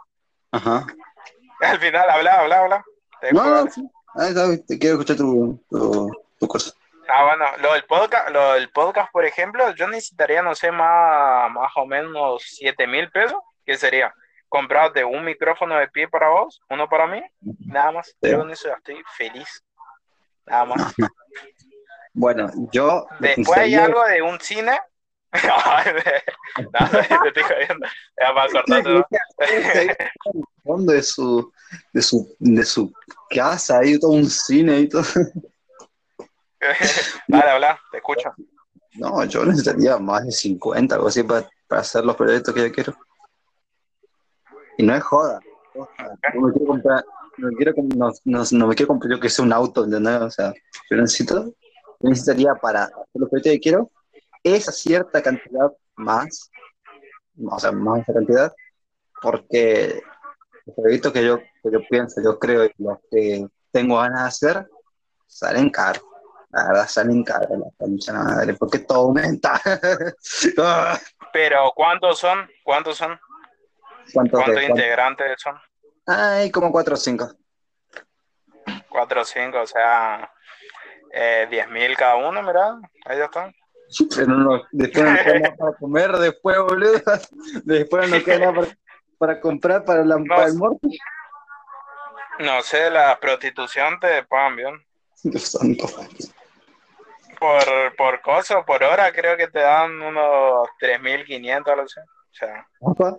[0.51, 0.85] Ajá.
[1.61, 2.85] Al final, habla, habla, habla.
[3.31, 6.73] No, no, te quiero escuchar tu, tu, cosa.
[7.07, 11.51] Ah, bueno, lo del podcast, lo del podcast, por ejemplo, yo necesitaría, no sé, más,
[11.51, 13.37] más o menos 7 mil pesos.
[13.65, 14.13] ¿Qué sería?
[14.47, 17.21] Comprarte un micrófono de pie para vos, uno para mí,
[17.65, 18.15] nada más.
[18.21, 19.63] Yo con eso ya estoy feliz.
[20.45, 20.93] Nada más.
[22.13, 23.07] bueno, yo.
[23.19, 24.79] Después hay algo de un cine.
[26.57, 26.69] no,
[27.23, 27.87] te estoy jodiendo.
[28.19, 28.49] Ya para
[30.63, 31.51] fondo de su,
[31.93, 32.93] de su, de su
[33.29, 35.03] casa, ahí todo un cine y todo.
[37.27, 38.33] Dale, habla, te escucho.
[38.93, 42.71] No, yo necesitaría más de 50, algo así, para, para hacer los proyectos que yo
[42.71, 42.95] quiero.
[44.77, 45.39] Y no es joda.
[45.73, 47.05] No me quiero comprar,
[47.37, 50.21] no, quiero, no, no, no me quiero comprar yo que sea un auto, ¿entendés?
[50.21, 50.53] O sea,
[50.89, 53.91] yo necesito, yo necesitaría para hacer los proyectos que quiero
[54.45, 56.51] esa cierta cantidad más,
[57.43, 58.53] o sea, más esa cantidad,
[59.21, 60.01] porque
[60.65, 64.49] los proyectos que yo, que yo pienso, yo creo y los que tengo ganas de
[64.49, 64.67] hacer,
[65.25, 66.03] salen caros.
[66.51, 69.59] La verdad, salen caros la concha madre, porque todo aumenta.
[71.33, 72.47] Pero, ¿cuántos son?
[72.63, 73.19] ¿Cuántos son?
[74.13, 75.55] ¿Cuántos, integrantes son?
[76.05, 77.29] Ay, como cuatro o cinco.
[78.87, 80.31] Cuatro o cinco, o sea,
[81.11, 83.53] eh, diez mil cada uno, mira, ahí ya están.
[84.15, 87.01] Pero no, después no queda nada para comer, después, boludo.
[87.63, 88.77] Después no queda nada para
[89.17, 90.87] para comprar para, la, no, el muerto?
[92.39, 94.85] No sé, la prostitución te pagan bien.
[95.23, 95.87] Dios santo.
[97.39, 101.99] Por, por cosa, por hora, creo que te dan unos 3.500 algo así.
[101.99, 103.17] O sea, Apa,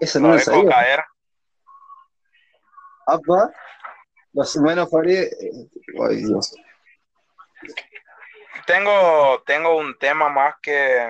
[0.00, 1.04] eso no, es caer.
[3.06, 3.52] Apa,
[4.32, 6.54] los humanos Ay, Dios.
[8.66, 11.06] Tengo, tengo un tema más que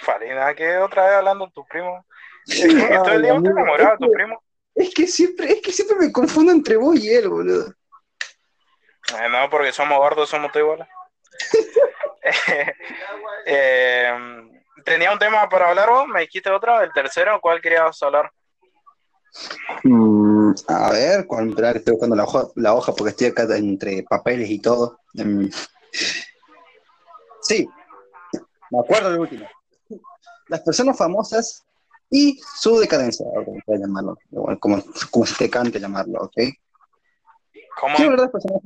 [0.00, 2.04] Farina, que otra vez hablando tu primo.
[2.46, 4.42] Todo el día enamorado tu primo.
[4.74, 7.72] Es que siempre, es que siempre me confundo entre vos y él, boludo.
[9.12, 10.88] Eh, no, porque somos gordos, somos todos iguales.
[13.46, 14.12] eh,
[14.84, 16.08] ¿Tenía un tema para hablar vos?
[16.08, 16.80] ¿Me dijiste otro?
[16.80, 17.40] ¿El tercero?
[17.40, 18.32] ¿Cuál querías hablar?
[19.82, 24.50] Mm, a ver, cuando estoy buscando la hoja, la hoja porque estoy acá entre papeles
[24.50, 25.00] y todo.
[25.14, 25.50] Em,
[27.44, 27.68] sí,
[28.70, 29.48] me acuerdo del último.
[30.48, 31.64] Las personas famosas
[32.10, 34.18] y su decadencia, como llamarlo,
[34.60, 36.36] como, como se te cante llamarlo, ¿ok?
[37.80, 37.96] ¿Cómo?
[37.96, 38.30] Sí, ¿verdad?
[38.30, 38.60] Personas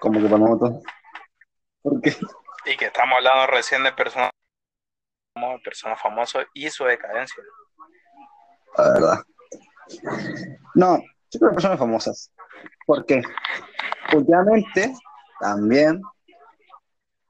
[0.00, 0.82] Como que famoso.
[1.82, 2.16] ¿Por qué?
[2.66, 4.30] Y que estamos hablando recién de personas
[5.62, 7.42] personas famosas y su decadencia.
[8.76, 9.22] La verdad.
[10.74, 10.98] No,
[11.30, 12.32] yo creo personas famosas.
[12.86, 13.22] ¿Por qué?
[14.14, 14.94] Últimamente,
[15.40, 16.00] también.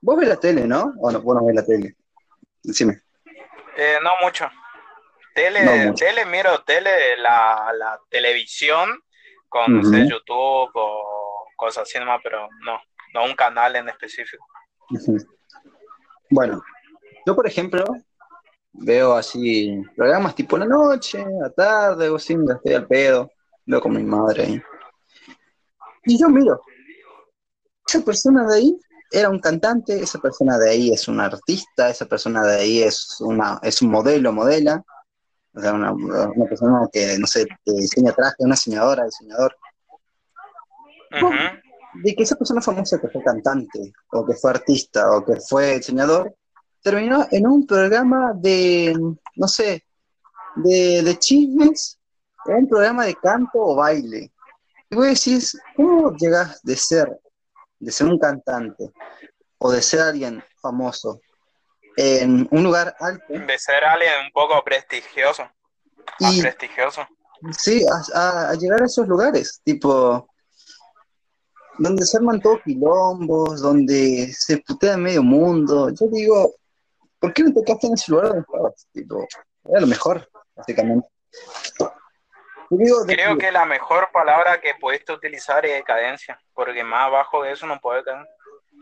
[0.01, 0.93] Vos ves la tele, ¿no?
[1.01, 1.97] O no, vos no ves la tele.
[2.63, 3.03] Decime.
[3.77, 4.49] Eh, no mucho.
[5.35, 9.01] Tele, tele, miro tele, la, la televisión
[9.49, 12.81] con YouTube o cosas así nomás, pero no,
[13.15, 14.45] no un canal en específico.
[16.31, 16.63] Bueno,
[17.27, 17.85] yo por ejemplo
[18.73, 23.31] veo así programas tipo la noche, la tarde, o así, estoy al pedo,
[23.67, 24.63] veo con mi madre
[26.05, 26.61] Y yo miro,
[27.87, 28.79] esa persona de ahí
[29.11, 33.21] era un cantante, esa persona de ahí es un artista, esa persona de ahí es,
[33.21, 34.85] una, es un modelo, modela,
[35.55, 35.95] o sea, una,
[36.49, 39.57] persona que, no sé, diseña traje, una diseñadora, diseñador.
[42.03, 45.79] de que esa persona famosa que fue cantante, o que fue artista, o que fue
[45.79, 46.35] diseñador,
[46.83, 48.95] terminó en un programa de,
[49.37, 49.85] no sé,
[50.57, 51.99] de, de chismes,
[52.47, 54.31] en un programa de canto o baile.
[54.91, 57.19] Y vos decís, ¿cómo llegas de ser,
[57.79, 58.93] de ser un cantante,
[59.59, 61.21] o de ser alguien famoso,
[61.97, 63.25] en un lugar alto?
[63.29, 65.45] De ser alguien un poco prestigioso.
[66.21, 67.07] Y, prestigioso.
[67.57, 70.29] Sí, a, a llegar a esos lugares, tipo,
[71.79, 75.91] donde se arman todos quilombos, donde se putea medio mundo.
[75.91, 76.55] Yo digo,
[77.19, 78.87] ¿por qué no te quedaste en ese lugar donde estabas?
[78.93, 79.27] Tipo,
[79.65, 81.09] era lo mejor, básicamente.
[83.07, 83.51] Creo que...
[83.51, 88.05] la mejor palabra que pudiste utilizar es decadencia, porque más abajo de eso no puede
[88.05, 88.27] caer.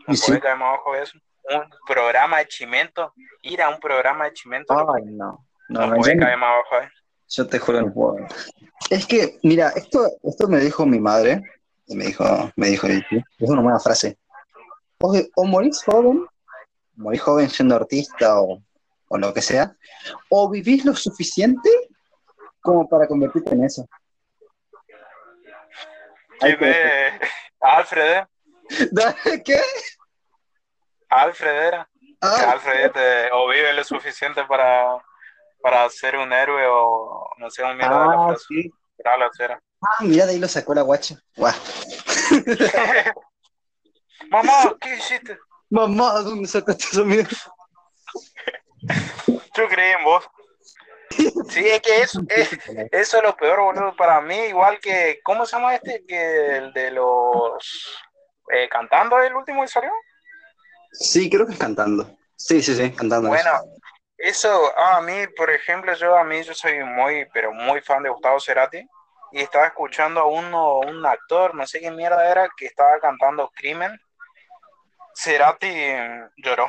[0.07, 1.17] No puede caer más abajo de eso.
[1.49, 4.73] Un programa de chimento, ir a un programa de chimento.
[4.93, 5.45] Ay, no.
[5.69, 6.93] No, puede caer más abajo de eso.
[7.29, 8.15] Yo te juro, no puedo.
[8.89, 11.41] Es que, mira, esto, esto me dijo mi madre,
[11.87, 12.23] y me dijo,
[12.55, 13.03] me dijo, es
[13.39, 14.17] una buena frase.
[14.99, 16.25] O, o morís joven,
[16.95, 18.61] morís joven siendo artista o,
[19.09, 19.75] o lo que sea,
[20.29, 21.69] o vivís lo suficiente
[22.67, 23.87] como para convertirte en eso.
[27.61, 28.27] Alfred, ¿eh?
[29.45, 29.61] ¿Qué?
[31.09, 31.89] Alfred era.
[32.19, 32.51] Ah.
[32.51, 32.91] Alfred
[33.31, 34.97] o vive lo suficiente para,
[35.61, 38.45] para ser un héroe o no sé, un miedo de la ah, frase.
[38.49, 38.73] Sí.
[39.81, 41.15] Ah, mira, de ahí lo sacó la guacha.
[41.37, 41.53] Guau.
[44.29, 45.39] Mamá, ¿qué hiciste?
[45.69, 47.29] Mamá, ¿dónde sacaste eso, mierda?
[49.55, 50.27] Yo creí en vos.
[51.09, 52.49] Sí, es que eso, es,
[52.91, 56.03] eso es lo peor, boludo, para mí, igual que, ¿cómo se llama este?
[56.05, 57.97] Que el de los...
[58.51, 59.91] Eh, ¿Cantando el último que salió?
[60.91, 62.09] Sí, creo que es cantando.
[62.35, 63.29] Sí, sí, sí, cantando.
[63.29, 63.51] Bueno,
[64.17, 68.09] eso, a mí, por ejemplo, yo a mí yo soy muy, pero muy fan de
[68.09, 68.83] Gustavo Cerati
[69.31, 73.51] y estaba escuchando a uno, un actor, no sé qué mierda era, que estaba cantando
[73.55, 73.99] Crimen.
[75.13, 75.71] Cerati
[76.37, 76.67] lloró,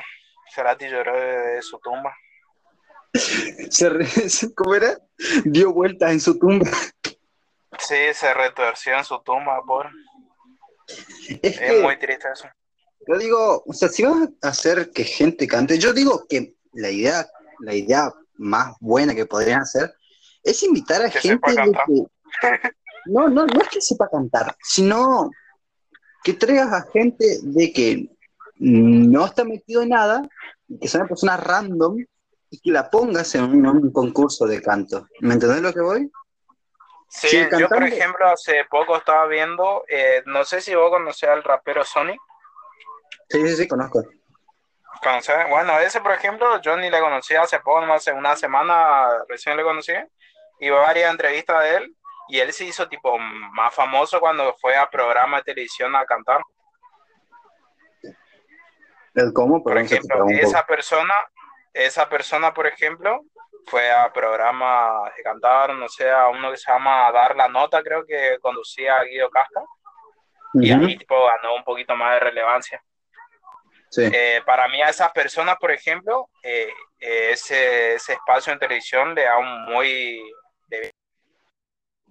[0.55, 2.14] Cerati lloró de, su tumba.
[4.54, 4.98] ¿Cómo era?
[5.44, 6.70] Dio vueltas en su tumba.
[7.78, 9.88] Sí, se retorció en su tumba, por.
[11.42, 12.48] Es, muy triste eso.
[13.07, 16.90] Yo digo, o sea, si vas a hacer que gente cante, yo digo que la
[16.90, 17.26] idea
[17.61, 19.92] la idea más buena que podrían hacer
[20.42, 22.04] es invitar a gente de que...
[23.07, 25.31] No, no, no es que sepa cantar, sino
[26.22, 28.11] que traigas a gente de que
[28.59, 30.28] no está metido en nada,
[30.78, 32.04] que sea una persona random
[32.51, 35.07] y que la pongas en un, concurso de canto.
[35.21, 36.11] ¿Me entendés lo que voy?
[37.11, 41.43] Sí, yo por ejemplo hace poco estaba viendo, eh, no sé si vos conocés al
[41.43, 42.21] rapero Sonic.
[43.31, 44.03] Sí, sí, sí, conozco.
[45.49, 49.63] Bueno, ese, por ejemplo, yo ni le conocí hace poco, hace una semana recién le
[49.63, 49.93] conocí,
[50.61, 51.97] y varias entrevistas de él,
[52.29, 56.43] y él se hizo tipo más famoso cuando fue a programa de televisión a cantar.
[59.15, 59.63] ¿El cómo?
[59.63, 61.15] Por ejemplo, esa persona,
[61.72, 63.22] esa persona, por ejemplo,
[63.66, 67.83] fue a programa de cantar, no sé, a uno que se llama Dar la Nota,
[67.83, 69.62] creo que conducía a Guido Casca,
[70.54, 72.83] y ahí tipo ganó un poquito más de relevancia.
[73.96, 76.68] Eh, para mí a esas personas, por ejemplo, eh,
[77.00, 80.20] eh, ese, ese, espacio en televisión le da un muy,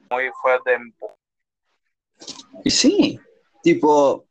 [0.09, 0.77] muy fuerte
[2.63, 3.19] Y sí,
[3.61, 4.25] tipo,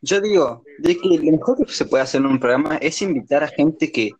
[0.00, 3.42] yo digo, de que lo mejor que se puede hacer en un programa es invitar
[3.42, 4.12] a gente que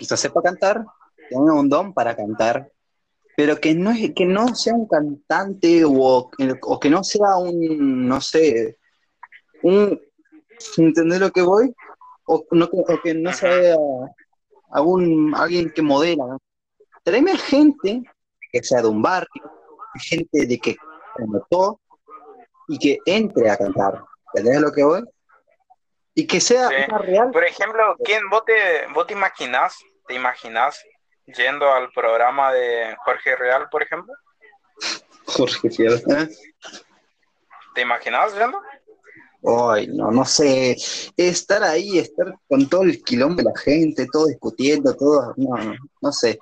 [0.00, 0.84] quizás sepa cantar,
[1.28, 2.72] tenga un don para cantar,
[3.36, 6.30] pero que no, que no sea un cantante o,
[6.62, 8.78] o que no sea un, no sé,
[9.62, 10.00] un,
[10.76, 11.74] ¿Entendés lo que voy?
[12.24, 12.68] O, no,
[13.02, 13.76] que no sea
[14.70, 16.36] algún, alguien que modela.
[17.02, 18.02] Tráeme gente
[18.52, 19.42] que sea de un barrio,
[19.94, 20.76] gente de que
[21.14, 21.80] conotó
[22.68, 24.04] y que entre a cantar.
[24.34, 25.02] ¿Entendés lo que voy?
[26.14, 27.30] Y que sea real.
[27.30, 29.78] Por ejemplo, ¿quién vos te, vos te imaginás,
[30.10, 30.84] te imaginás
[31.24, 34.12] yendo al programa de Jorge Real, por ejemplo?
[35.24, 36.28] Jorge Real, ¿eh?
[37.76, 38.60] ¿Te imaginás yendo?
[39.70, 40.74] Ay, no, no sé,
[41.16, 45.76] estar ahí, estar con todo el quilombo de la gente, todo discutiendo, todo, no, no,
[46.00, 46.40] no sé.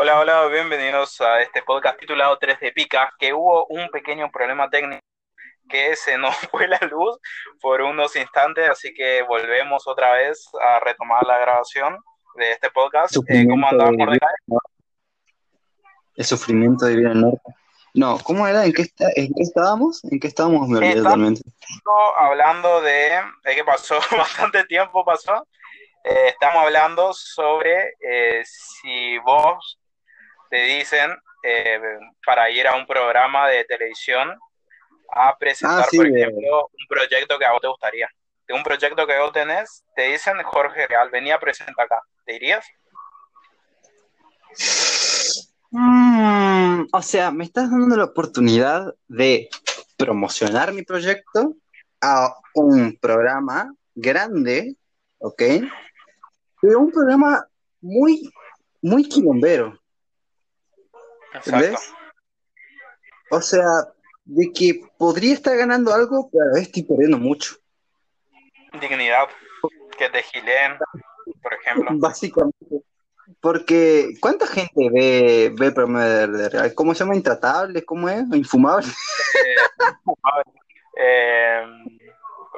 [0.00, 4.68] Hola, hola, bienvenidos a este podcast titulado 3 de Pica, que hubo un pequeño problema
[4.68, 5.02] técnico
[5.68, 7.18] que se nos fue la luz
[7.60, 11.98] por unos instantes, así que volvemos otra vez a retomar la grabación
[12.36, 13.16] de este podcast.
[13.28, 14.18] Eh, ¿Cómo andamos por
[16.18, 17.54] el sufrimiento de vida en norte.
[17.94, 18.64] No, ¿cómo era?
[18.64, 18.82] ¿En qué,
[19.16, 20.02] ¿En qué estábamos?
[20.04, 20.68] ¿En qué estábamos?
[20.68, 21.40] Me olvidé totalmente.
[22.18, 25.46] Hablando de, de que pasó bastante tiempo, pasó.
[26.04, 29.78] Eh, estamos hablando sobre eh, si vos
[30.50, 31.10] te dicen,
[31.44, 31.80] eh,
[32.26, 34.38] para ir a un programa de televisión
[35.10, 38.08] a presentar, Ah, sí, por ejemplo, un proyecto que a vos te gustaría.
[38.46, 42.02] De un proyecto que vos tenés, te dicen, Jorge Real, venía a presentar acá.
[42.24, 42.66] ¿Te irías?
[45.70, 49.48] Mm, o sea, me estás dando la oportunidad de
[49.96, 51.54] promocionar mi proyecto
[52.00, 54.76] a un programa grande,
[55.18, 55.42] ¿ok?
[56.60, 57.46] Pero un programa
[57.80, 58.32] muy,
[58.80, 59.78] muy quilombero.
[61.34, 61.78] Exacto.
[63.30, 63.64] O sea,
[64.28, 67.56] de que podría estar ganando algo, pero a la vez estoy perdiendo mucho.
[68.78, 69.26] Dignidad.
[69.96, 70.76] Que te gileen,
[71.42, 71.90] por ejemplo.
[71.98, 72.82] Básicamente.
[73.40, 76.74] Porque, ¿cuánta gente ve, ve programa de, de Real?
[76.74, 77.16] ¿Cómo se llama?
[77.16, 77.84] ¿Intratables?
[77.84, 78.24] ¿Cómo es?
[78.32, 78.94] ¿Infumables?
[81.00, 81.64] Eh,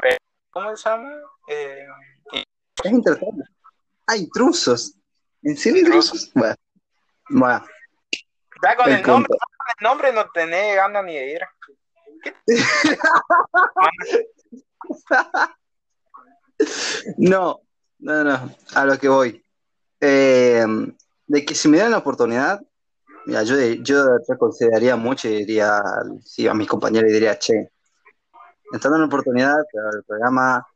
[0.05, 0.17] eh,
[0.51, 1.13] ¿Cómo se llama?
[1.49, 1.87] Eh,
[2.83, 3.45] Es intratable.
[4.07, 4.95] Ah, intrusos.
[5.43, 6.27] ¿En serio Intrusos.
[6.27, 6.35] intrusos?
[6.35, 6.55] Bueno,
[7.31, 7.67] bueno,
[8.63, 9.39] ya con el el nombre,
[9.79, 11.41] el nombre no tenés ganas ni de ir.
[17.17, 17.63] No,
[18.01, 19.43] no, no, a lo que voy.
[20.01, 20.65] Eh,
[21.27, 22.61] de que si me dan la oportunidad,
[23.27, 27.71] mira, yo, yo reconsideraría mucho y diría a mis compañeros y diría, che,
[28.73, 30.67] están dando la oportunidad, pero el programa,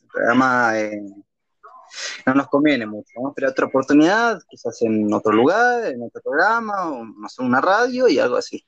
[0.00, 1.02] el programa eh,
[2.26, 3.10] no nos conviene mucho.
[3.24, 7.60] A esperar otra oportunidad, quizás en otro lugar, en otro programa, o no sé, una
[7.60, 8.64] radio y algo así.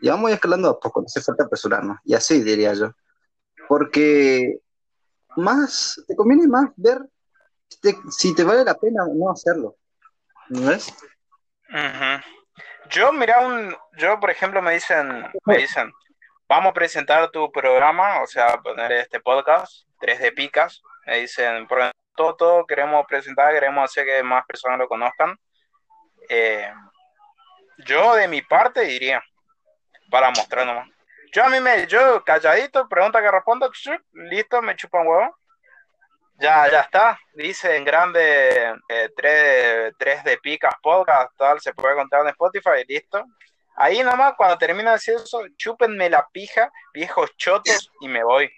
[0.00, 1.98] Y vamos a ir escalando a poco, no hace falta apresurarnos.
[2.04, 2.92] Y así diría yo.
[3.68, 4.58] Porque
[5.36, 7.00] más, te conviene más ver
[7.68, 9.76] si te, si te vale la pena no hacerlo.
[10.48, 10.94] ¿No ves?
[11.68, 12.24] Ujú.
[12.90, 15.92] Yo, mira, un, yo, por ejemplo, me dicen, me dicen,
[16.48, 21.66] vamos a presentar tu programa, o sea, poner este podcast, 3 de picas, me dicen,
[21.66, 25.36] por todo, todo queremos presentar, queremos hacer que más personas lo conozcan.
[26.30, 26.72] Eh,
[27.84, 29.22] yo, de mi parte, diría,
[30.10, 30.88] para mostrar nomás.
[31.32, 33.70] Yo a mí me, yo calladito, pregunta que respondo,
[34.12, 35.36] listo, me chupan huevo.
[36.40, 37.18] Ya, ya está.
[37.34, 42.84] Dice en grande eh, 3, tres de picas podcast, tal, se puede encontrar en Spotify,
[42.86, 43.24] listo.
[43.76, 48.50] Ahí nomás, cuando termina de decir eso, chúpenme la pija, viejos chotos, y me voy.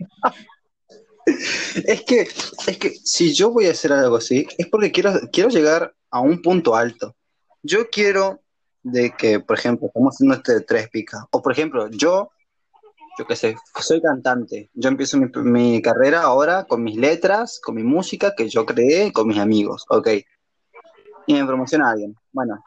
[1.86, 5.48] Es que, es que si yo voy a hacer algo así, es porque quiero, quiero
[5.50, 7.14] llegar a un punto alto.
[7.62, 8.40] Yo quiero
[8.82, 11.24] de que, por ejemplo, estamos haciendo este de tres picas.
[11.30, 12.30] O por ejemplo, yo,
[13.18, 14.70] yo qué sé, soy cantante.
[14.74, 19.12] Yo empiezo mi, mi carrera ahora con mis letras, con mi música que yo creé,
[19.12, 20.08] con mis amigos, ok.
[21.26, 22.16] Y me promociona alguien.
[22.32, 22.62] Bueno,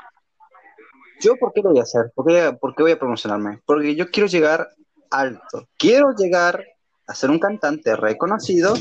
[1.20, 2.12] ¿yo por qué lo voy a hacer?
[2.14, 3.62] ¿Por qué, por qué voy a promocionarme?
[3.66, 4.70] Porque yo quiero llegar
[5.10, 5.68] alto.
[5.78, 6.64] Quiero llegar
[7.08, 8.74] a ser un cantante reconocido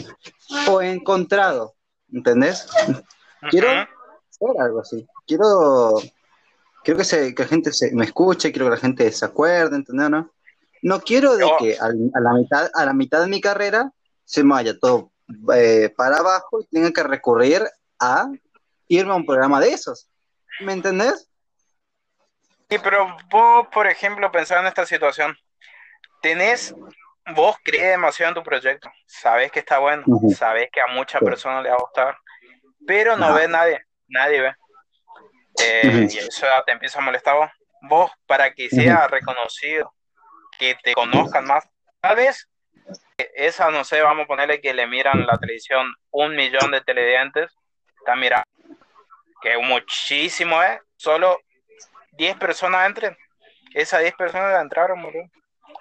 [0.68, 1.74] o encontrado,
[2.12, 2.66] ¿entendés?
[3.50, 5.06] Quiero hacer algo así.
[5.26, 5.98] Quiero,
[6.82, 9.76] quiero que, se, que la gente se, me escuche, quiero que la gente se acuerde,
[9.76, 10.10] ¿entendés?
[10.10, 10.32] No,
[10.82, 13.92] no quiero de que a, la mitad, a la mitad de mi carrera
[14.24, 15.12] se me vaya todo
[15.54, 17.62] eh, para abajo y tenga que recurrir
[18.00, 18.28] a
[18.88, 20.08] irme a un programa de esos.
[20.60, 21.28] ¿Me entendés?
[22.68, 25.36] Sí, pero vos, por ejemplo, pensar en esta situación.
[26.20, 26.74] Tenés,
[27.34, 28.90] vos crees demasiado en tu proyecto.
[29.06, 30.30] Sabés que está bueno, Ujú.
[30.30, 31.24] sabés que a muchas Sí.
[31.26, 32.16] personas le va a gustar,
[32.86, 33.34] pero no Ajá.
[33.34, 34.56] ve nadie, nadie ve.
[35.60, 36.08] Eh.
[36.10, 37.50] Y eso ya te empieza a molestar vos.
[37.82, 39.92] Vos, para que sea reconocido,
[40.58, 41.68] que te conozcan más,
[42.00, 42.48] tal vez
[43.18, 46.80] eh, esa, no sé, vamos a ponerle que le miran la televisión un millón de
[46.80, 47.52] televidentes,
[47.98, 48.46] está mirando,
[49.40, 51.40] que muchísimo es, solo
[52.12, 53.16] 10 personas entren.
[53.74, 55.24] Esas 10 personas entraron, boludo.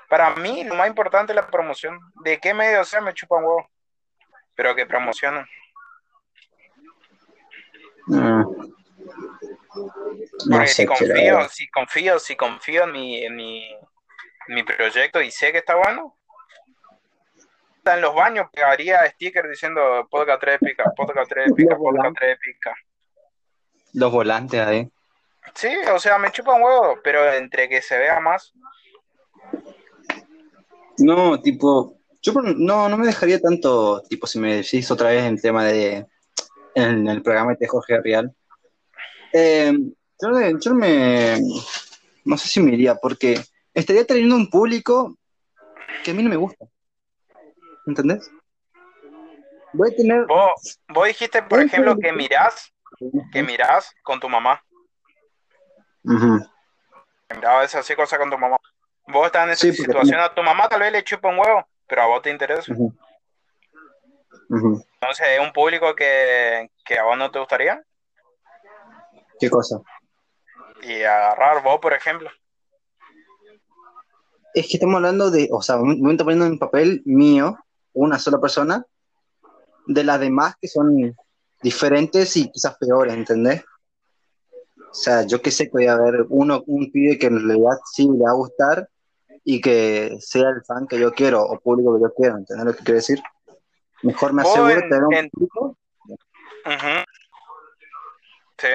[0.10, 2.00] Para mí, lo más importante es la promoción.
[2.24, 3.02] ¿De qué medio sea?
[3.02, 3.70] Me chupan huevo.
[4.56, 5.46] Pero que promocionen.
[8.08, 8.44] Mm.
[10.46, 14.64] No Porque sé, si confío, si confío, si confío en mi, en mi, en mi
[14.64, 16.18] proyecto y sé que está bueno,
[17.86, 22.20] en los baños pegaría stickers diciendo podcast 3 pica, podcast 3 pica, podcast volantes.
[22.20, 22.76] 3 pica.
[23.94, 24.89] Los volantes ahí.
[25.56, 28.54] Sí, o sea, me chupan huevo, pero entre que se vea más,
[30.98, 35.42] No, tipo, yo no, no me dejaría tanto, tipo, si me decís otra vez el
[35.42, 36.06] tema de,
[36.76, 38.34] en el programa de Jorge Real.
[39.34, 39.74] Eh,
[40.22, 41.40] yo, no- yo me,
[42.26, 43.42] no sé si me iría, porque
[43.74, 45.18] estaría trayendo un público
[46.04, 46.66] que a mí no me gusta.
[47.88, 48.30] ¿Entendés?
[49.74, 50.26] Voy a tener...
[50.26, 52.72] vos, vos dijiste, por ejemplo, que mirás,
[53.32, 54.62] que mirás con tu mamá.
[57.28, 58.58] Que mirabas esas así cosas con tu mamá.
[59.08, 61.66] Vos estás en esa Sí, situación, a tu mamá tal vez le chupa un huevo,
[61.88, 62.74] pero a vos te interesa.
[64.50, 67.84] Entonces, ¿es un público que, que a vos no te gustaría?
[69.40, 69.82] ¿Qué cosa?
[70.82, 72.30] Y agarrar vos, por ejemplo.
[74.54, 77.58] Es que estamos hablando de, o sea, me estoy poniendo en papel mío,
[77.94, 78.86] una sola persona,
[79.88, 81.16] de las demás que son
[81.62, 83.64] diferentes y quizás peores, ¿entendés?
[84.92, 87.78] O sea, yo que sé que voy a ver uno, un pibe que en realidad
[87.94, 88.90] sí le va a gustar
[89.44, 92.76] y que sea el fan que yo quiero o público que yo quiero, ¿entendés lo
[92.76, 93.22] que quiero decir?
[94.04, 95.78] Mejor me aseguro de tener un público.
[98.58, 98.68] Sí.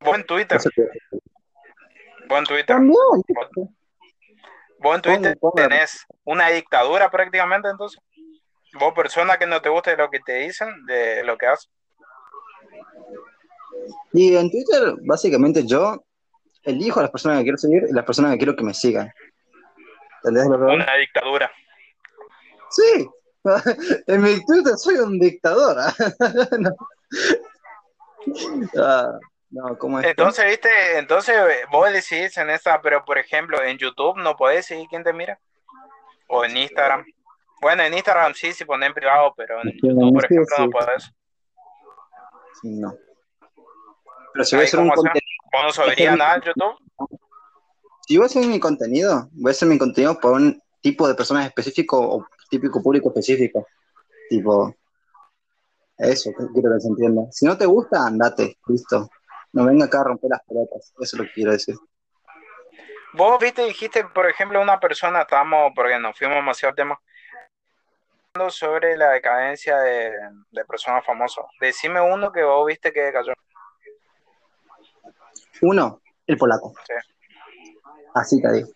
[0.00, 0.58] Buen Twitter.
[2.28, 2.66] Buen Twitter.
[2.66, 2.96] También.
[4.78, 8.00] Vos en Twitter tenés una dictadura prácticamente, entonces.
[8.78, 11.68] Vos, persona que no te guste lo que te dicen, de lo que haces.
[14.12, 16.04] Y en Twitter, básicamente yo
[16.62, 19.12] elijo a las personas que quiero seguir y las personas que quiero que me sigan.
[20.22, 21.50] ¿Entendés lo que Una dictadura.
[22.70, 23.08] Sí,
[24.06, 25.76] en mi Twitter soy un dictador.
[28.76, 29.18] Ah,
[29.50, 30.06] no, ¿cómo es?
[30.06, 31.36] Entonces, viste, entonces
[31.70, 35.40] vos decidís en esa, pero por ejemplo, en YouTube no podés seguir quién te mira.
[36.28, 37.04] O en Instagram.
[37.60, 41.12] Bueno, en Instagram sí, si ponen en privado, pero en YouTube, por ejemplo, no podés.
[42.62, 42.94] No.
[44.32, 45.26] Pero si voy a hacer un contenido.
[45.52, 46.78] ¿Vos no nada en YouTube?
[48.06, 51.14] Si voy a hacer mi contenido, voy a hacer mi contenido para un tipo de
[51.14, 53.66] personas específico o típico público específico.
[54.28, 54.74] Tipo,
[55.98, 57.22] eso, quiero que se entienda.
[57.32, 59.10] Si no te gusta, andate, listo.
[59.52, 61.74] No venga acá a romper las pelotas, eso es lo que quiero decir.
[63.12, 67.00] Vos viste, dijiste, por ejemplo, una persona, estábamos, porque nos fuimos demasiado tema,
[68.50, 70.12] sobre la decadencia de,
[70.50, 71.44] de personas famosas.
[71.60, 73.32] Decime uno que vos viste que cayó.
[75.62, 76.72] Uno, el polaco.
[76.86, 76.94] Sí.
[78.14, 78.68] Así te digo.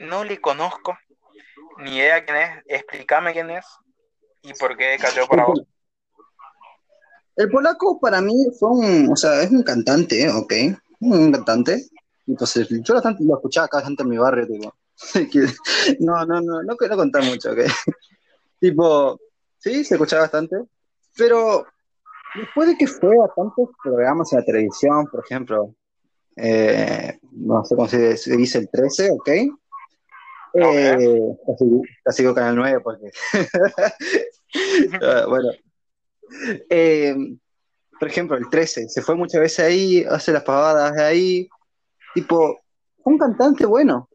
[0.00, 0.98] No le conozco,
[1.78, 2.62] ni idea quién es.
[2.66, 3.64] Explícame quién es
[4.42, 5.62] y por qué cayó para vos.
[7.36, 10.52] El polaco para mí fue un, o sea, es un cantante, ok,
[11.00, 11.86] un cantante.
[12.26, 14.74] Entonces, yo bastante lo escuchaba acá gente en mi barrio, tipo.
[16.00, 17.58] no, no, no, no quiero contar mucho, ok.
[18.60, 19.18] tipo,
[19.58, 20.56] sí, se escuchaba bastante,
[21.16, 21.66] pero
[22.34, 25.74] después de que fue a tantos programas en la televisión, por ejemplo,
[26.36, 29.28] eh, no sé cómo se, dice el 13, ok.
[30.56, 31.18] Eh,
[32.04, 33.10] casi Canal 9 porque...
[35.02, 35.50] Ah, bueno,
[36.70, 37.14] eh,
[37.98, 41.48] por ejemplo, el 13, se fue muchas veces ahí, hace las pavadas de ahí.
[42.14, 42.60] Tipo,
[43.04, 44.08] un cantante bueno,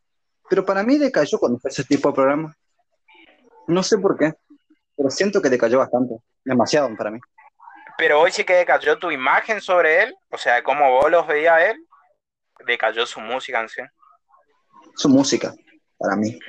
[0.50, 2.56] pero para mí decayó cuando fue ese tipo de programa.
[3.68, 4.34] No sé por qué,
[4.96, 7.20] pero siento que decayó bastante, demasiado para mí.
[7.98, 11.62] Pero hoy sí que decayó tu imagen sobre él, o sea, como vos los veías
[11.64, 11.86] él,
[12.66, 13.82] decayó su música en sí.
[14.96, 15.54] Su música,
[15.98, 16.40] para mí.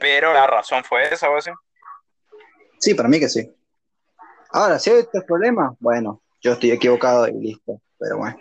[0.00, 1.50] Pero la razón fue esa, ¿o sí?
[2.78, 3.54] Sí, para mí que sí.
[4.54, 8.36] Ahora, si hay estos problemas, bueno, yo estoy equivocado y listo, pero bueno.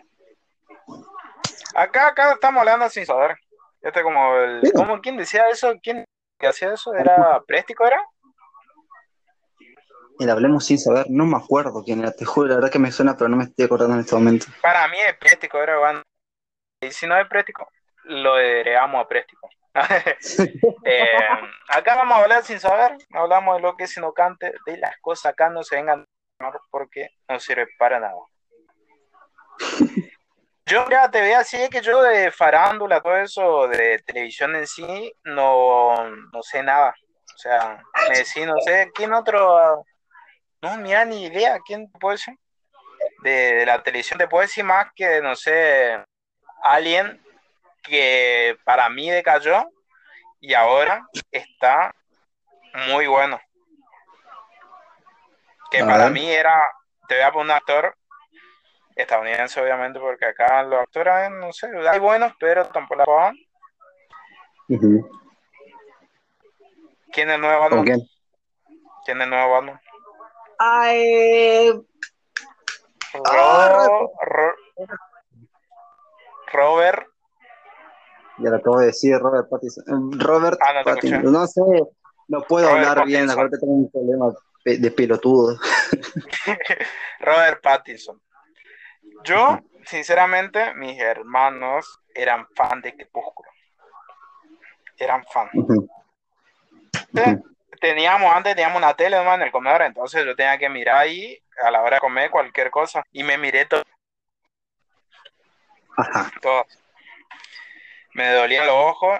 [1.74, 3.36] Acá, acá estamos hablando sin saber.
[3.82, 5.74] Este como el, ¿cómo, ¿quién decía eso?
[5.82, 6.06] ¿Quién
[6.40, 6.94] hacía eso?
[6.94, 8.00] ¿Era Préstico, era?
[10.20, 12.92] Y hablemos sin saber, no me acuerdo quién era, te juro, la verdad que me
[12.92, 14.46] suena, pero no me estoy acordando en este momento.
[14.62, 16.04] Para mí es Préstico, era bueno.
[16.80, 17.68] Y si no es Préstico,
[18.04, 19.50] lo heredamos a Préstico.
[20.86, 21.18] Eh,
[21.70, 25.32] acá vamos a hablar sin saber, hablamos de lo que es cante de las cosas
[25.32, 26.06] acá no se vengan
[26.70, 28.20] porque no sirve para nada.
[30.66, 35.14] Yo ya te veo así que yo de farándula, todo eso, de televisión en sí,
[35.26, 36.96] no, no sé nada.
[37.36, 39.84] O sea, me decís, no sé, ¿quién otro?
[40.62, 42.36] No, mira, ni idea, ¿quién puede ser?
[43.24, 46.02] De, de la televisión te puedo decir más que, no sé,
[46.64, 47.23] alguien
[47.84, 49.70] que para mí decayó
[50.40, 51.94] y ahora está
[52.88, 53.40] muy bueno.
[55.70, 56.70] Que para mí era,
[57.08, 57.98] te voy a poner un actor
[58.96, 63.36] estadounidense, obviamente, porque acá los actores, no sé, hay buenos, pero tampoco la pagan.
[67.12, 67.84] ¿Quién es el nuevo Batman?
[67.84, 68.00] ¿Quién?
[69.06, 69.82] ¿Quién es el nuevo Batman?
[70.60, 71.72] Ay.
[76.52, 77.13] Robert
[78.44, 79.84] ya lo acabo de decir, Robert Pattinson.
[79.88, 81.32] Eh, Robert ah, no, Pattinson.
[81.32, 81.62] no sé,
[82.28, 84.34] no puedo hablar bien, aparte tengo un problema
[84.66, 85.58] de pelotudo.
[87.20, 88.22] Robert Pattinson.
[89.24, 93.50] Yo, sinceramente, mis hermanos eran fan de Crepúsculo.
[94.98, 95.50] Eran fan.
[97.80, 101.72] Teníamos, antes teníamos una tele en el comedor, entonces yo tenía que mirar ahí a
[101.72, 103.04] la hora de comer cualquier cosa.
[103.12, 103.84] Y me miré todo.
[105.98, 106.32] Ajá.
[106.42, 106.66] Todo
[108.14, 109.20] me dolían los ojos,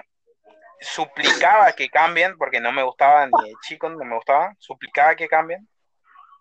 [0.80, 5.28] suplicaba que cambien, porque no me gustaba ni el chico, no me gustaba, suplicaba que
[5.28, 5.68] cambien,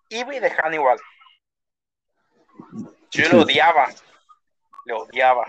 [0.09, 0.99] y me dejaban igual.
[3.11, 3.87] Yo lo odiaba.
[4.85, 5.45] Lo odiaba.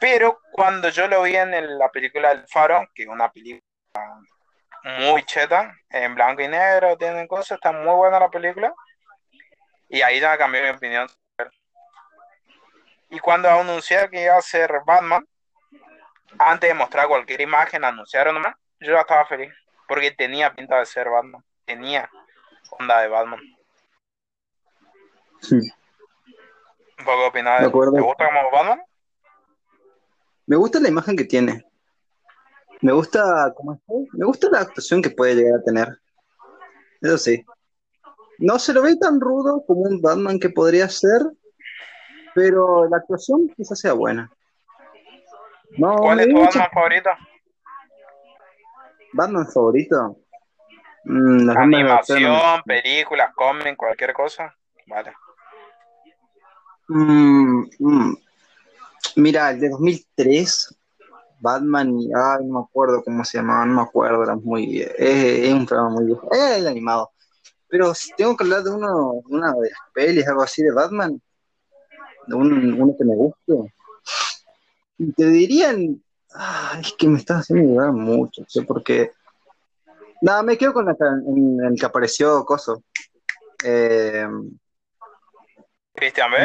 [0.00, 3.62] Pero cuando yo lo vi en la película El Faro, que es una película
[5.00, 8.72] muy cheta, en blanco y negro, tienen cosas, está muy buena la película.
[9.88, 11.08] Y ahí ya cambió mi opinión.
[13.10, 15.26] Y cuando anunciaron que iba a ser Batman,
[16.38, 19.52] antes de mostrar cualquier imagen, anunciaron nomás, yo ya estaba feliz.
[19.86, 21.42] Porque tenía pinta de ser Batman.
[21.64, 22.10] Tenía
[22.70, 23.40] onda de Batman.
[25.40, 25.56] Sí.
[26.98, 27.58] ¿Un poco opinado?
[27.58, 27.70] De.
[27.70, 28.82] ¿Te gusta como Batman?
[30.46, 31.64] Me gusta la imagen que tiene.
[32.80, 33.92] Me gusta cómo está.
[34.12, 36.00] Me gusta la actuación que puede llegar a tener.
[37.00, 37.44] Eso sí.
[38.38, 41.22] No se lo ve tan rudo como un Batman que podría ser,
[42.34, 44.30] pero la actuación quizás sea buena.
[45.76, 47.10] No, ¿Cuál es tu mucha- Batman favorito?
[49.12, 50.16] Batman favorito?
[51.04, 54.54] Mm, Animación, películas, cómic, cualquier cosa.
[54.86, 55.12] Vale.
[56.88, 58.16] Mm, mm.
[59.16, 60.74] Mira, el de 2003,
[61.40, 64.94] Batman, y, ay, no me acuerdo cómo se llamaba, no me acuerdo, era muy, es,
[64.98, 67.10] es un programa muy viejo, es el animado.
[67.68, 71.20] Pero si tengo que hablar de uno, una de las pelis, algo así de Batman,
[72.36, 73.72] un, uno que me guste,
[74.98, 76.02] y te dirían,
[76.34, 79.12] ah, es que me estás haciendo dudar mucho, sé porque,
[80.22, 82.82] nada, me quedo con la, en, el que apareció Coso.
[83.64, 84.26] Eh,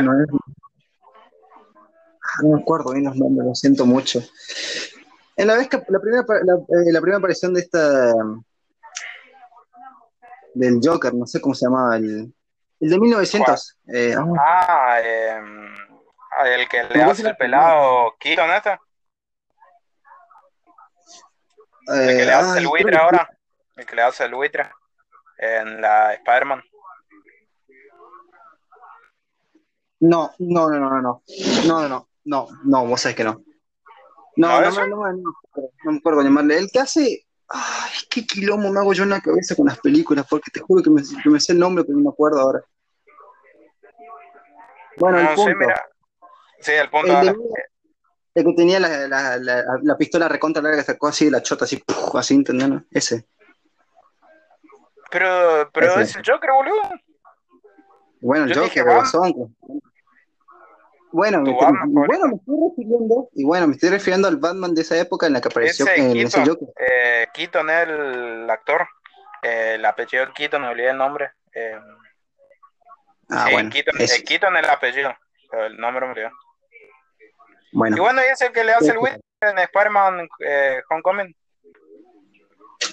[0.01, 0.29] no es-
[2.25, 4.21] Ah, No me acuerdo bien los nombres, lo siento mucho.
[5.35, 8.13] En la vez que la primera, la, eh, la primera aparición de esta
[10.53, 12.33] del Joker, no sé cómo se llamaba, el,
[12.79, 13.77] el de 1900.
[13.87, 15.62] eh, ah, Ah, em,
[16.47, 18.79] el que le hace el pelado Kito, neta.
[21.87, 23.29] El que le eh, hace el ah, buitre ahora.
[23.75, 24.69] El que le hace el buitre
[25.37, 26.63] en la Spider-Man.
[29.99, 31.23] No, no, no, no, no.
[31.65, 33.41] No, no, no, no, vos sabés que no.
[34.35, 35.31] No, no, no, no,
[35.83, 36.57] me acuerdo llamarle.
[36.57, 37.25] El que hace.
[37.47, 40.81] Ay, qué quilombo me hago yo en la cabeza con las películas, porque te juro
[40.81, 42.61] que me, sé el nombre, pero no me acuerdo ahora.
[44.97, 45.67] Bueno, el punto.
[46.63, 47.19] Sí, el punto.
[47.19, 47.35] El, de-
[48.35, 51.65] el que tenía la, la, la, la pistola recontra larga que sacó así la chota,
[51.65, 52.15] así, ¡puf!
[52.15, 52.81] así, ¿entendés?
[52.91, 53.27] Ese.
[55.11, 56.01] Pero, pero Ese.
[56.01, 56.81] es el Joker, boludo.
[58.21, 58.83] Bueno, el Yo Joker.
[58.85, 59.55] Guasón.
[61.11, 64.73] Bueno, me, Batman y bueno, me estoy refiriendo, y bueno, me estoy refiriendo al Batman
[64.73, 66.43] de esa época en la que apareció Ese en ese.
[66.43, 66.67] Joker.
[66.79, 68.87] Eh, Keaton es el actor.
[69.43, 71.31] Eh, el apellido de Keaton, me olvidé el nombre.
[71.53, 71.77] Eh,
[73.29, 75.13] Ah, bueno, Keaton, eh, Keaton es el apellido.
[75.51, 76.29] El nombre me olvidó.
[77.73, 77.97] Bueno.
[77.97, 81.35] Y bueno, y es el que le hace el buitre en Spider-Man eh, Homecoming.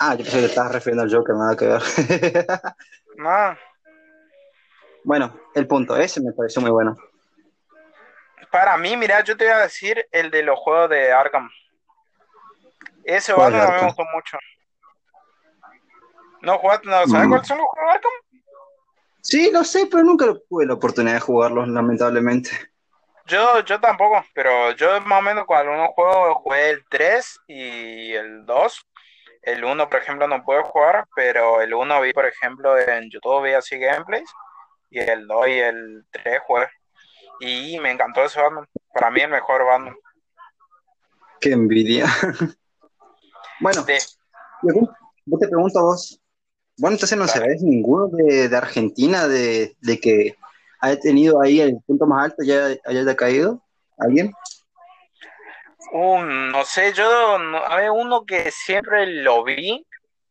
[0.01, 1.83] Ah, yo pensé que te estabas refiriendo al Joker, nada que ver.
[3.17, 3.55] No.
[5.05, 6.97] bueno, el punto, ese me pareció muy bueno.
[8.51, 11.51] Para mí, mira, yo te voy a decir el de los juegos de Arkham.
[13.05, 13.87] Ese ¿Cuál Batman a mí me Arkham?
[13.89, 14.39] gustó mucho.
[16.41, 17.29] No jugaste, no, ¿sabes Mm.
[17.29, 18.13] cuáles son los juegos de Arkham?
[19.21, 22.51] Sí, lo sé, pero nunca tuve la oportunidad de jugarlos, lamentablemente.
[23.31, 28.13] Yo, yo tampoco, pero yo más o menos cuando uno juego jugué el 3 y
[28.13, 28.87] el 2.
[29.43, 33.45] El 1, por ejemplo, no puedo jugar, pero el 1 vi, por ejemplo, en YouTube,
[33.45, 34.29] vi así gameplays.
[34.91, 36.69] Y el 2 y el 3 jugué.
[37.39, 38.67] Y me encantó ese Batman.
[38.93, 39.97] Para mí el mejor Batman.
[41.41, 42.07] Qué envidia.
[43.61, 43.99] bueno, De,
[44.63, 46.21] yo te pregunto a vos.
[46.77, 47.39] Bueno, entonces no Dale.
[47.39, 50.37] sabés ninguno de, de Argentina de, de que
[50.81, 53.63] haya tenido ahí el punto más alto y haya, haya caído.
[53.99, 54.33] ¿Alguien?
[55.93, 59.87] un, no sé, yo, no, hay uno que siempre lo vi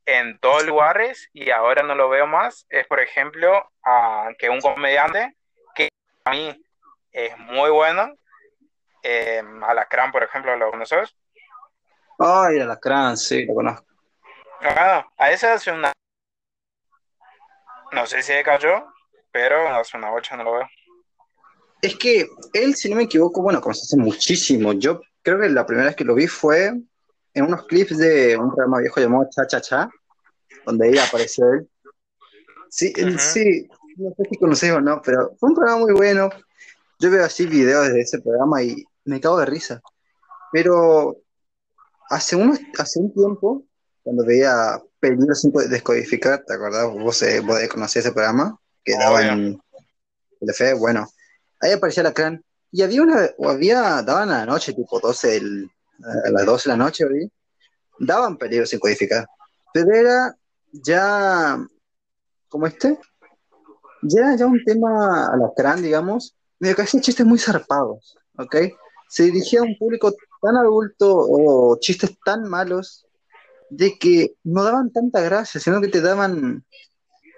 [0.06, 2.66] en todos lugares y ahora no lo veo más.
[2.70, 5.36] Es, por ejemplo, a, que un comediante
[5.76, 5.90] que
[6.26, 6.66] a mí
[7.12, 8.14] es muy bueno.
[9.04, 11.16] Eh, Alacrán, por ejemplo, ¿lo conoces?
[12.18, 13.86] Ay, Alacrán, sí, lo conozco.
[14.62, 15.92] Bueno, a ese hace una.
[17.92, 18.86] No sé si se cayó,
[19.32, 20.68] pero hace una bocha no lo veo.
[21.82, 24.74] Es que él, si no me equivoco, bueno, como se hace muchísimo.
[24.74, 26.74] Yo creo que la primera vez que lo vi fue
[27.34, 29.90] en unos clips de un programa viejo llamado Cha Cha Cha,
[30.66, 31.70] donde ahí apareció él.
[32.70, 33.20] Sí, él- Ujú.
[33.20, 36.30] sí, no sé si conocés o no, pero fue un programa muy bueno.
[37.00, 39.82] Yo veo así videos de ese programa y me cago de risa.
[40.52, 41.18] Pero
[42.10, 43.64] hace, unos, hace un tiempo,
[44.04, 46.92] cuando veía Peligro sin descodificar, ¿te acordás?
[46.92, 49.32] Vos, eh, vos conocés ese programa que daba Obvio.
[49.32, 49.62] en
[50.40, 51.08] Telefe, bueno,
[51.62, 52.44] ahí aparecía la clan.
[52.72, 55.72] Y había una, o había, daban a la noche, tipo 12, del-
[56.26, 57.28] a las 12 de la noche, ¿verdad?
[58.00, 59.28] daban peligro sin codificar.
[59.74, 60.36] Pero era
[60.72, 61.58] ya,
[62.48, 62.98] ¿cómo este?
[64.02, 68.56] ya, ya un tema a la gran, digamos, me que hacía chistes muy zarpados, ¿ok?
[69.10, 73.06] Se dirigía a un público tan adulto o chistes tan malos
[73.70, 76.64] de que no daban tanta gracia, sino que te daban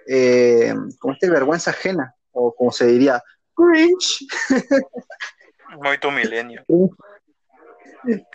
[0.06, 3.22] eh, como este vergüenza ajena, o como se diría,
[3.54, 4.26] cringe.
[5.82, 6.64] Muy tu milenio.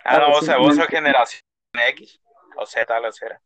[0.05, 1.41] Ah, no, vos, vos sos generación
[1.89, 2.21] X
[2.55, 3.41] o Z, lo será.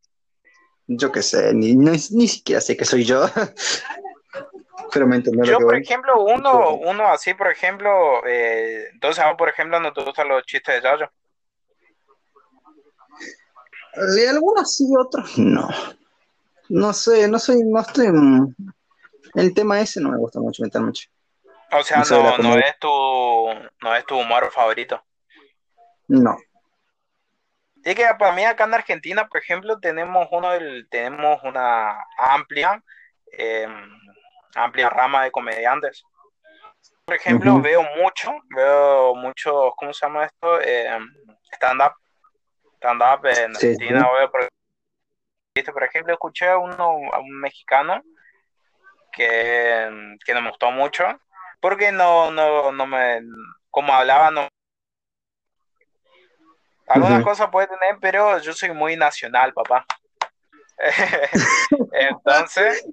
[0.86, 3.26] Yo qué sé, ni, ni, siquiera sé que soy yo.
[4.94, 9.94] Pero me Yo, por ejemplo, uno, uno así, por ejemplo, eh, entonces, por ejemplo, no
[9.94, 11.12] te gustan los chistes de Yayo.
[14.16, 15.68] De algunos sí, otros no.
[16.72, 18.08] No sé, no soy, no estoy.
[19.34, 21.10] El tema ese no me gusta mucho meter mucho.
[21.70, 22.88] O sea, no, no, es tu,
[23.82, 25.04] no es tu humor favorito.
[26.08, 26.38] No.
[27.84, 32.82] Es que para mí acá en Argentina, por ejemplo, tenemos uno del, tenemos una amplia,
[33.34, 33.92] em,
[34.56, 36.06] amplia rama de comediantes.
[37.04, 40.62] Por ejemplo, veo mucho, veo mucho, ¿cómo se llama esto?
[40.62, 41.06] Em,
[41.54, 41.96] stand-up.
[42.78, 44.48] Stand-up en Argentina, por,
[45.54, 48.02] por ejemplo, escuché a uno, a un mexicano
[49.12, 51.04] que, que no me gustó mucho,
[51.60, 53.22] porque no, no, no me,
[53.70, 54.48] como hablaba, no.
[56.88, 59.86] Algunas cosas puede tener, pero yo soy muy nacional, papá.
[61.94, 62.86] Entonces,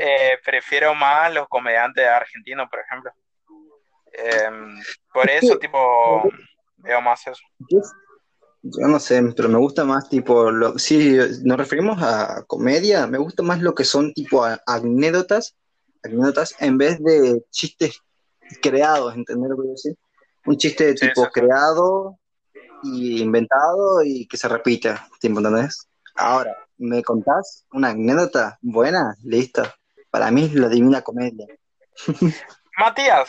[0.00, 3.12] eh, prefiero más los comediantes argentinos, por ejemplo.
[4.12, 4.80] Em,
[5.12, 6.22] por eso, tipo,
[6.78, 7.42] veo más eso.
[8.62, 13.18] Yo no sé, pero me gusta más tipo, lo, si nos referimos a comedia, me
[13.18, 15.56] gusta más lo que son tipo anécdotas,
[16.02, 18.00] anécdotas en vez de chistes
[18.60, 19.96] creados, ¿entendés lo que quiero decir?
[20.44, 22.18] Un chiste de tipo creado
[22.82, 25.88] y inventado y que se repita, ¿entendés?
[26.16, 29.16] Ahora, ¿me contás una anécdota buena?
[29.22, 29.62] Listo.
[30.10, 31.46] Para mí es la divina comedia.
[32.78, 33.28] Matías.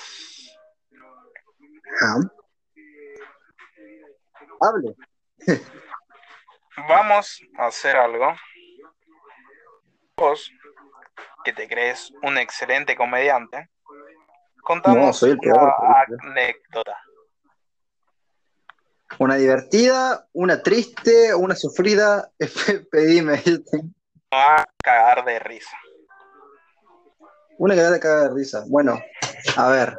[4.59, 4.95] Hable.
[6.87, 8.33] Vamos a hacer algo.
[10.17, 10.51] Vos,
[11.43, 13.69] que te crees un excelente comediante,
[14.63, 15.75] contamos una
[16.21, 16.97] anécdota.
[19.19, 22.31] Una divertida, una triste, una sufrida.
[22.91, 23.41] Pedime.
[24.31, 25.77] a cagar de risa.
[27.57, 28.63] Una que de cagar de risa.
[28.67, 28.99] Bueno,
[29.57, 29.97] a ver.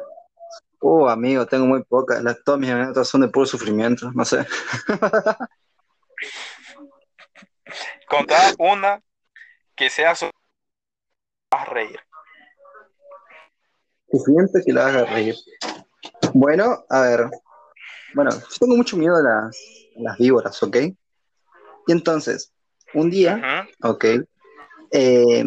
[0.85, 2.21] Uh, amigo, tengo muy pocas.
[2.21, 4.45] Las, todas mis anécdotas son de puro sufrimiento, no sé.
[8.09, 9.01] Contá una
[9.77, 10.29] que sea su...
[11.51, 11.97] a reír.
[14.11, 15.35] Sufrimiento que la haga reír.
[16.33, 17.29] Bueno, a ver.
[18.13, 19.57] Bueno, yo tengo mucho miedo a las,
[19.95, 20.75] las víboras, ¿ok?
[21.87, 22.51] Y entonces,
[22.93, 24.05] un día, ok,
[24.91, 25.45] eh,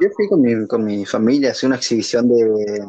[0.00, 2.84] yo fui con mi, con mi familia a hacer una exhibición de,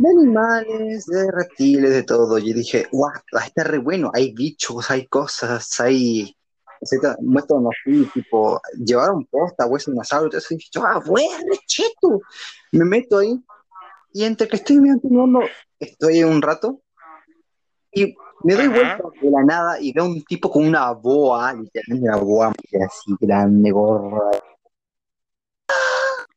[0.00, 2.38] de animales, de reptiles, de todo.
[2.38, 3.12] Y dije, guau,
[3.44, 6.34] está re bueno, hay bichos, hay cosas, hay...
[7.20, 12.22] Muestran así, tipo, llevaron posta, hueso dinosaurio, y dije, ah, bueno, cheto.
[12.72, 13.38] Me meto ahí,
[14.14, 15.40] y entre que estoy mirando,
[15.78, 16.80] estoy un rato,
[17.92, 22.08] y me doy vuelta de la nada y veo un tipo con una boa, literalmente
[22.08, 24.30] una boa así grande, gorda,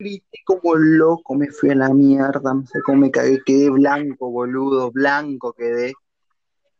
[0.03, 4.29] grité como loco, me fui a la mierda, no sé cómo me cagué, quedé blanco,
[4.29, 5.93] boludo, blanco quedé.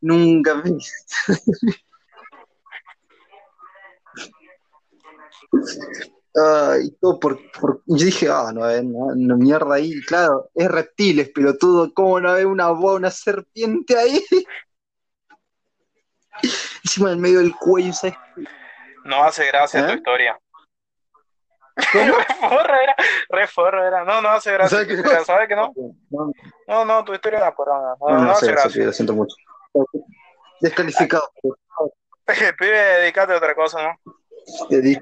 [0.01, 0.77] Nunca me...
[6.35, 7.39] Ay, todo por,
[7.85, 10.01] Yo dije, ah, no, eh, no, mierda ahí.
[10.01, 14.19] Claro, es reptiles, pero todo, ¿cómo no hay una boa, una serpiente ahí?
[16.83, 18.17] Encima del medio del cuello, ¿sabes?
[19.05, 20.01] No hace gracia tu ¿Eh?
[21.77, 22.15] Historia.
[22.41, 22.95] reforra era,
[23.29, 24.03] reforra era.
[24.03, 24.77] No, no hace gracia.
[25.25, 25.73] ¿Sabes que, no?
[26.67, 28.85] No, no, tu historia era por No, no, no, hace gracia.
[28.85, 29.35] lo siento mucho.
[30.61, 31.31] Descalificado.
[32.57, 34.13] Pibe, dedicate a otra cosa, ¿no?
[34.69, 35.01] Te dije.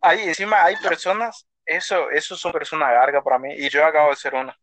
[0.00, 4.16] Ahí, encima hay personas, eso, eso son personas largas para mí, y yo acabo de
[4.16, 4.56] ser una.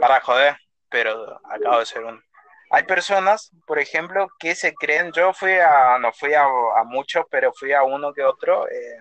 [0.00, 0.56] Para joder,
[0.88, 2.22] pero acabo de ser una.
[2.70, 7.24] Hay personas, por ejemplo, que se creen, yo fui a, no fui a, a muchos,
[7.30, 8.98] pero fui a uno que otro, eh,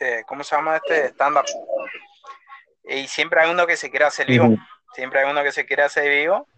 [0.00, 1.08] este, ¿cómo se llama este?
[1.08, 1.44] Stand-up.
[2.84, 4.56] Y siempre hay uno que se quiere hacer vivo.
[4.94, 6.48] Siempre hay uno que se quiere hacer vivo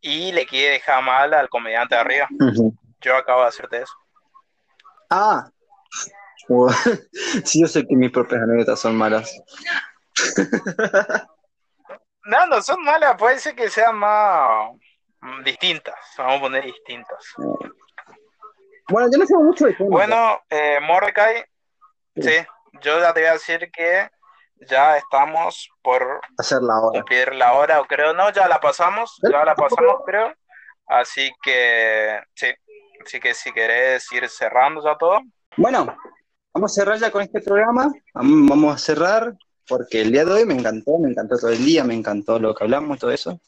[0.00, 2.28] y le quiere dejar mal al comediante de arriba.
[3.00, 3.94] Yo acabo de hacerte eso.
[5.08, 5.48] Ah,
[7.44, 9.32] sí, yo sé que mis propias anécdotas son malas.
[12.24, 14.72] no, no son malas, puede ser que sean más
[15.44, 15.94] distintas.
[16.18, 17.24] Vamos a poner distintas.
[18.88, 21.44] Bueno, yo no sé mucho de Bueno, eh, Mordecai,
[22.16, 22.44] sí.
[22.82, 24.08] Yo ya te voy a decir que
[24.68, 27.00] ya estamos por Hacer la hora.
[27.00, 30.32] cumplir la hora, o creo, no, ya la pasamos, ya la pasamos, creo.
[30.86, 32.46] Así que, sí,
[33.04, 35.20] así que si querés ir cerrando ya todo.
[35.56, 35.96] Bueno,
[36.52, 37.86] vamos a cerrar ya con este programa.
[38.14, 39.34] Vam- Vamos a cerrar
[39.66, 42.54] porque el día de hoy me encantó, me encantó todo el día, me encantó lo
[42.54, 43.40] que hablamos y todo eso.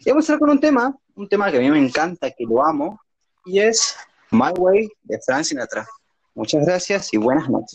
[0.00, 2.44] Y vamos a cerrar con un tema, un tema que a mí me encanta, que
[2.44, 3.00] lo amo,
[3.46, 3.96] y es
[4.30, 5.86] My Way de Frank Sinatra.
[6.34, 7.74] Muchas gracias y buenas noches.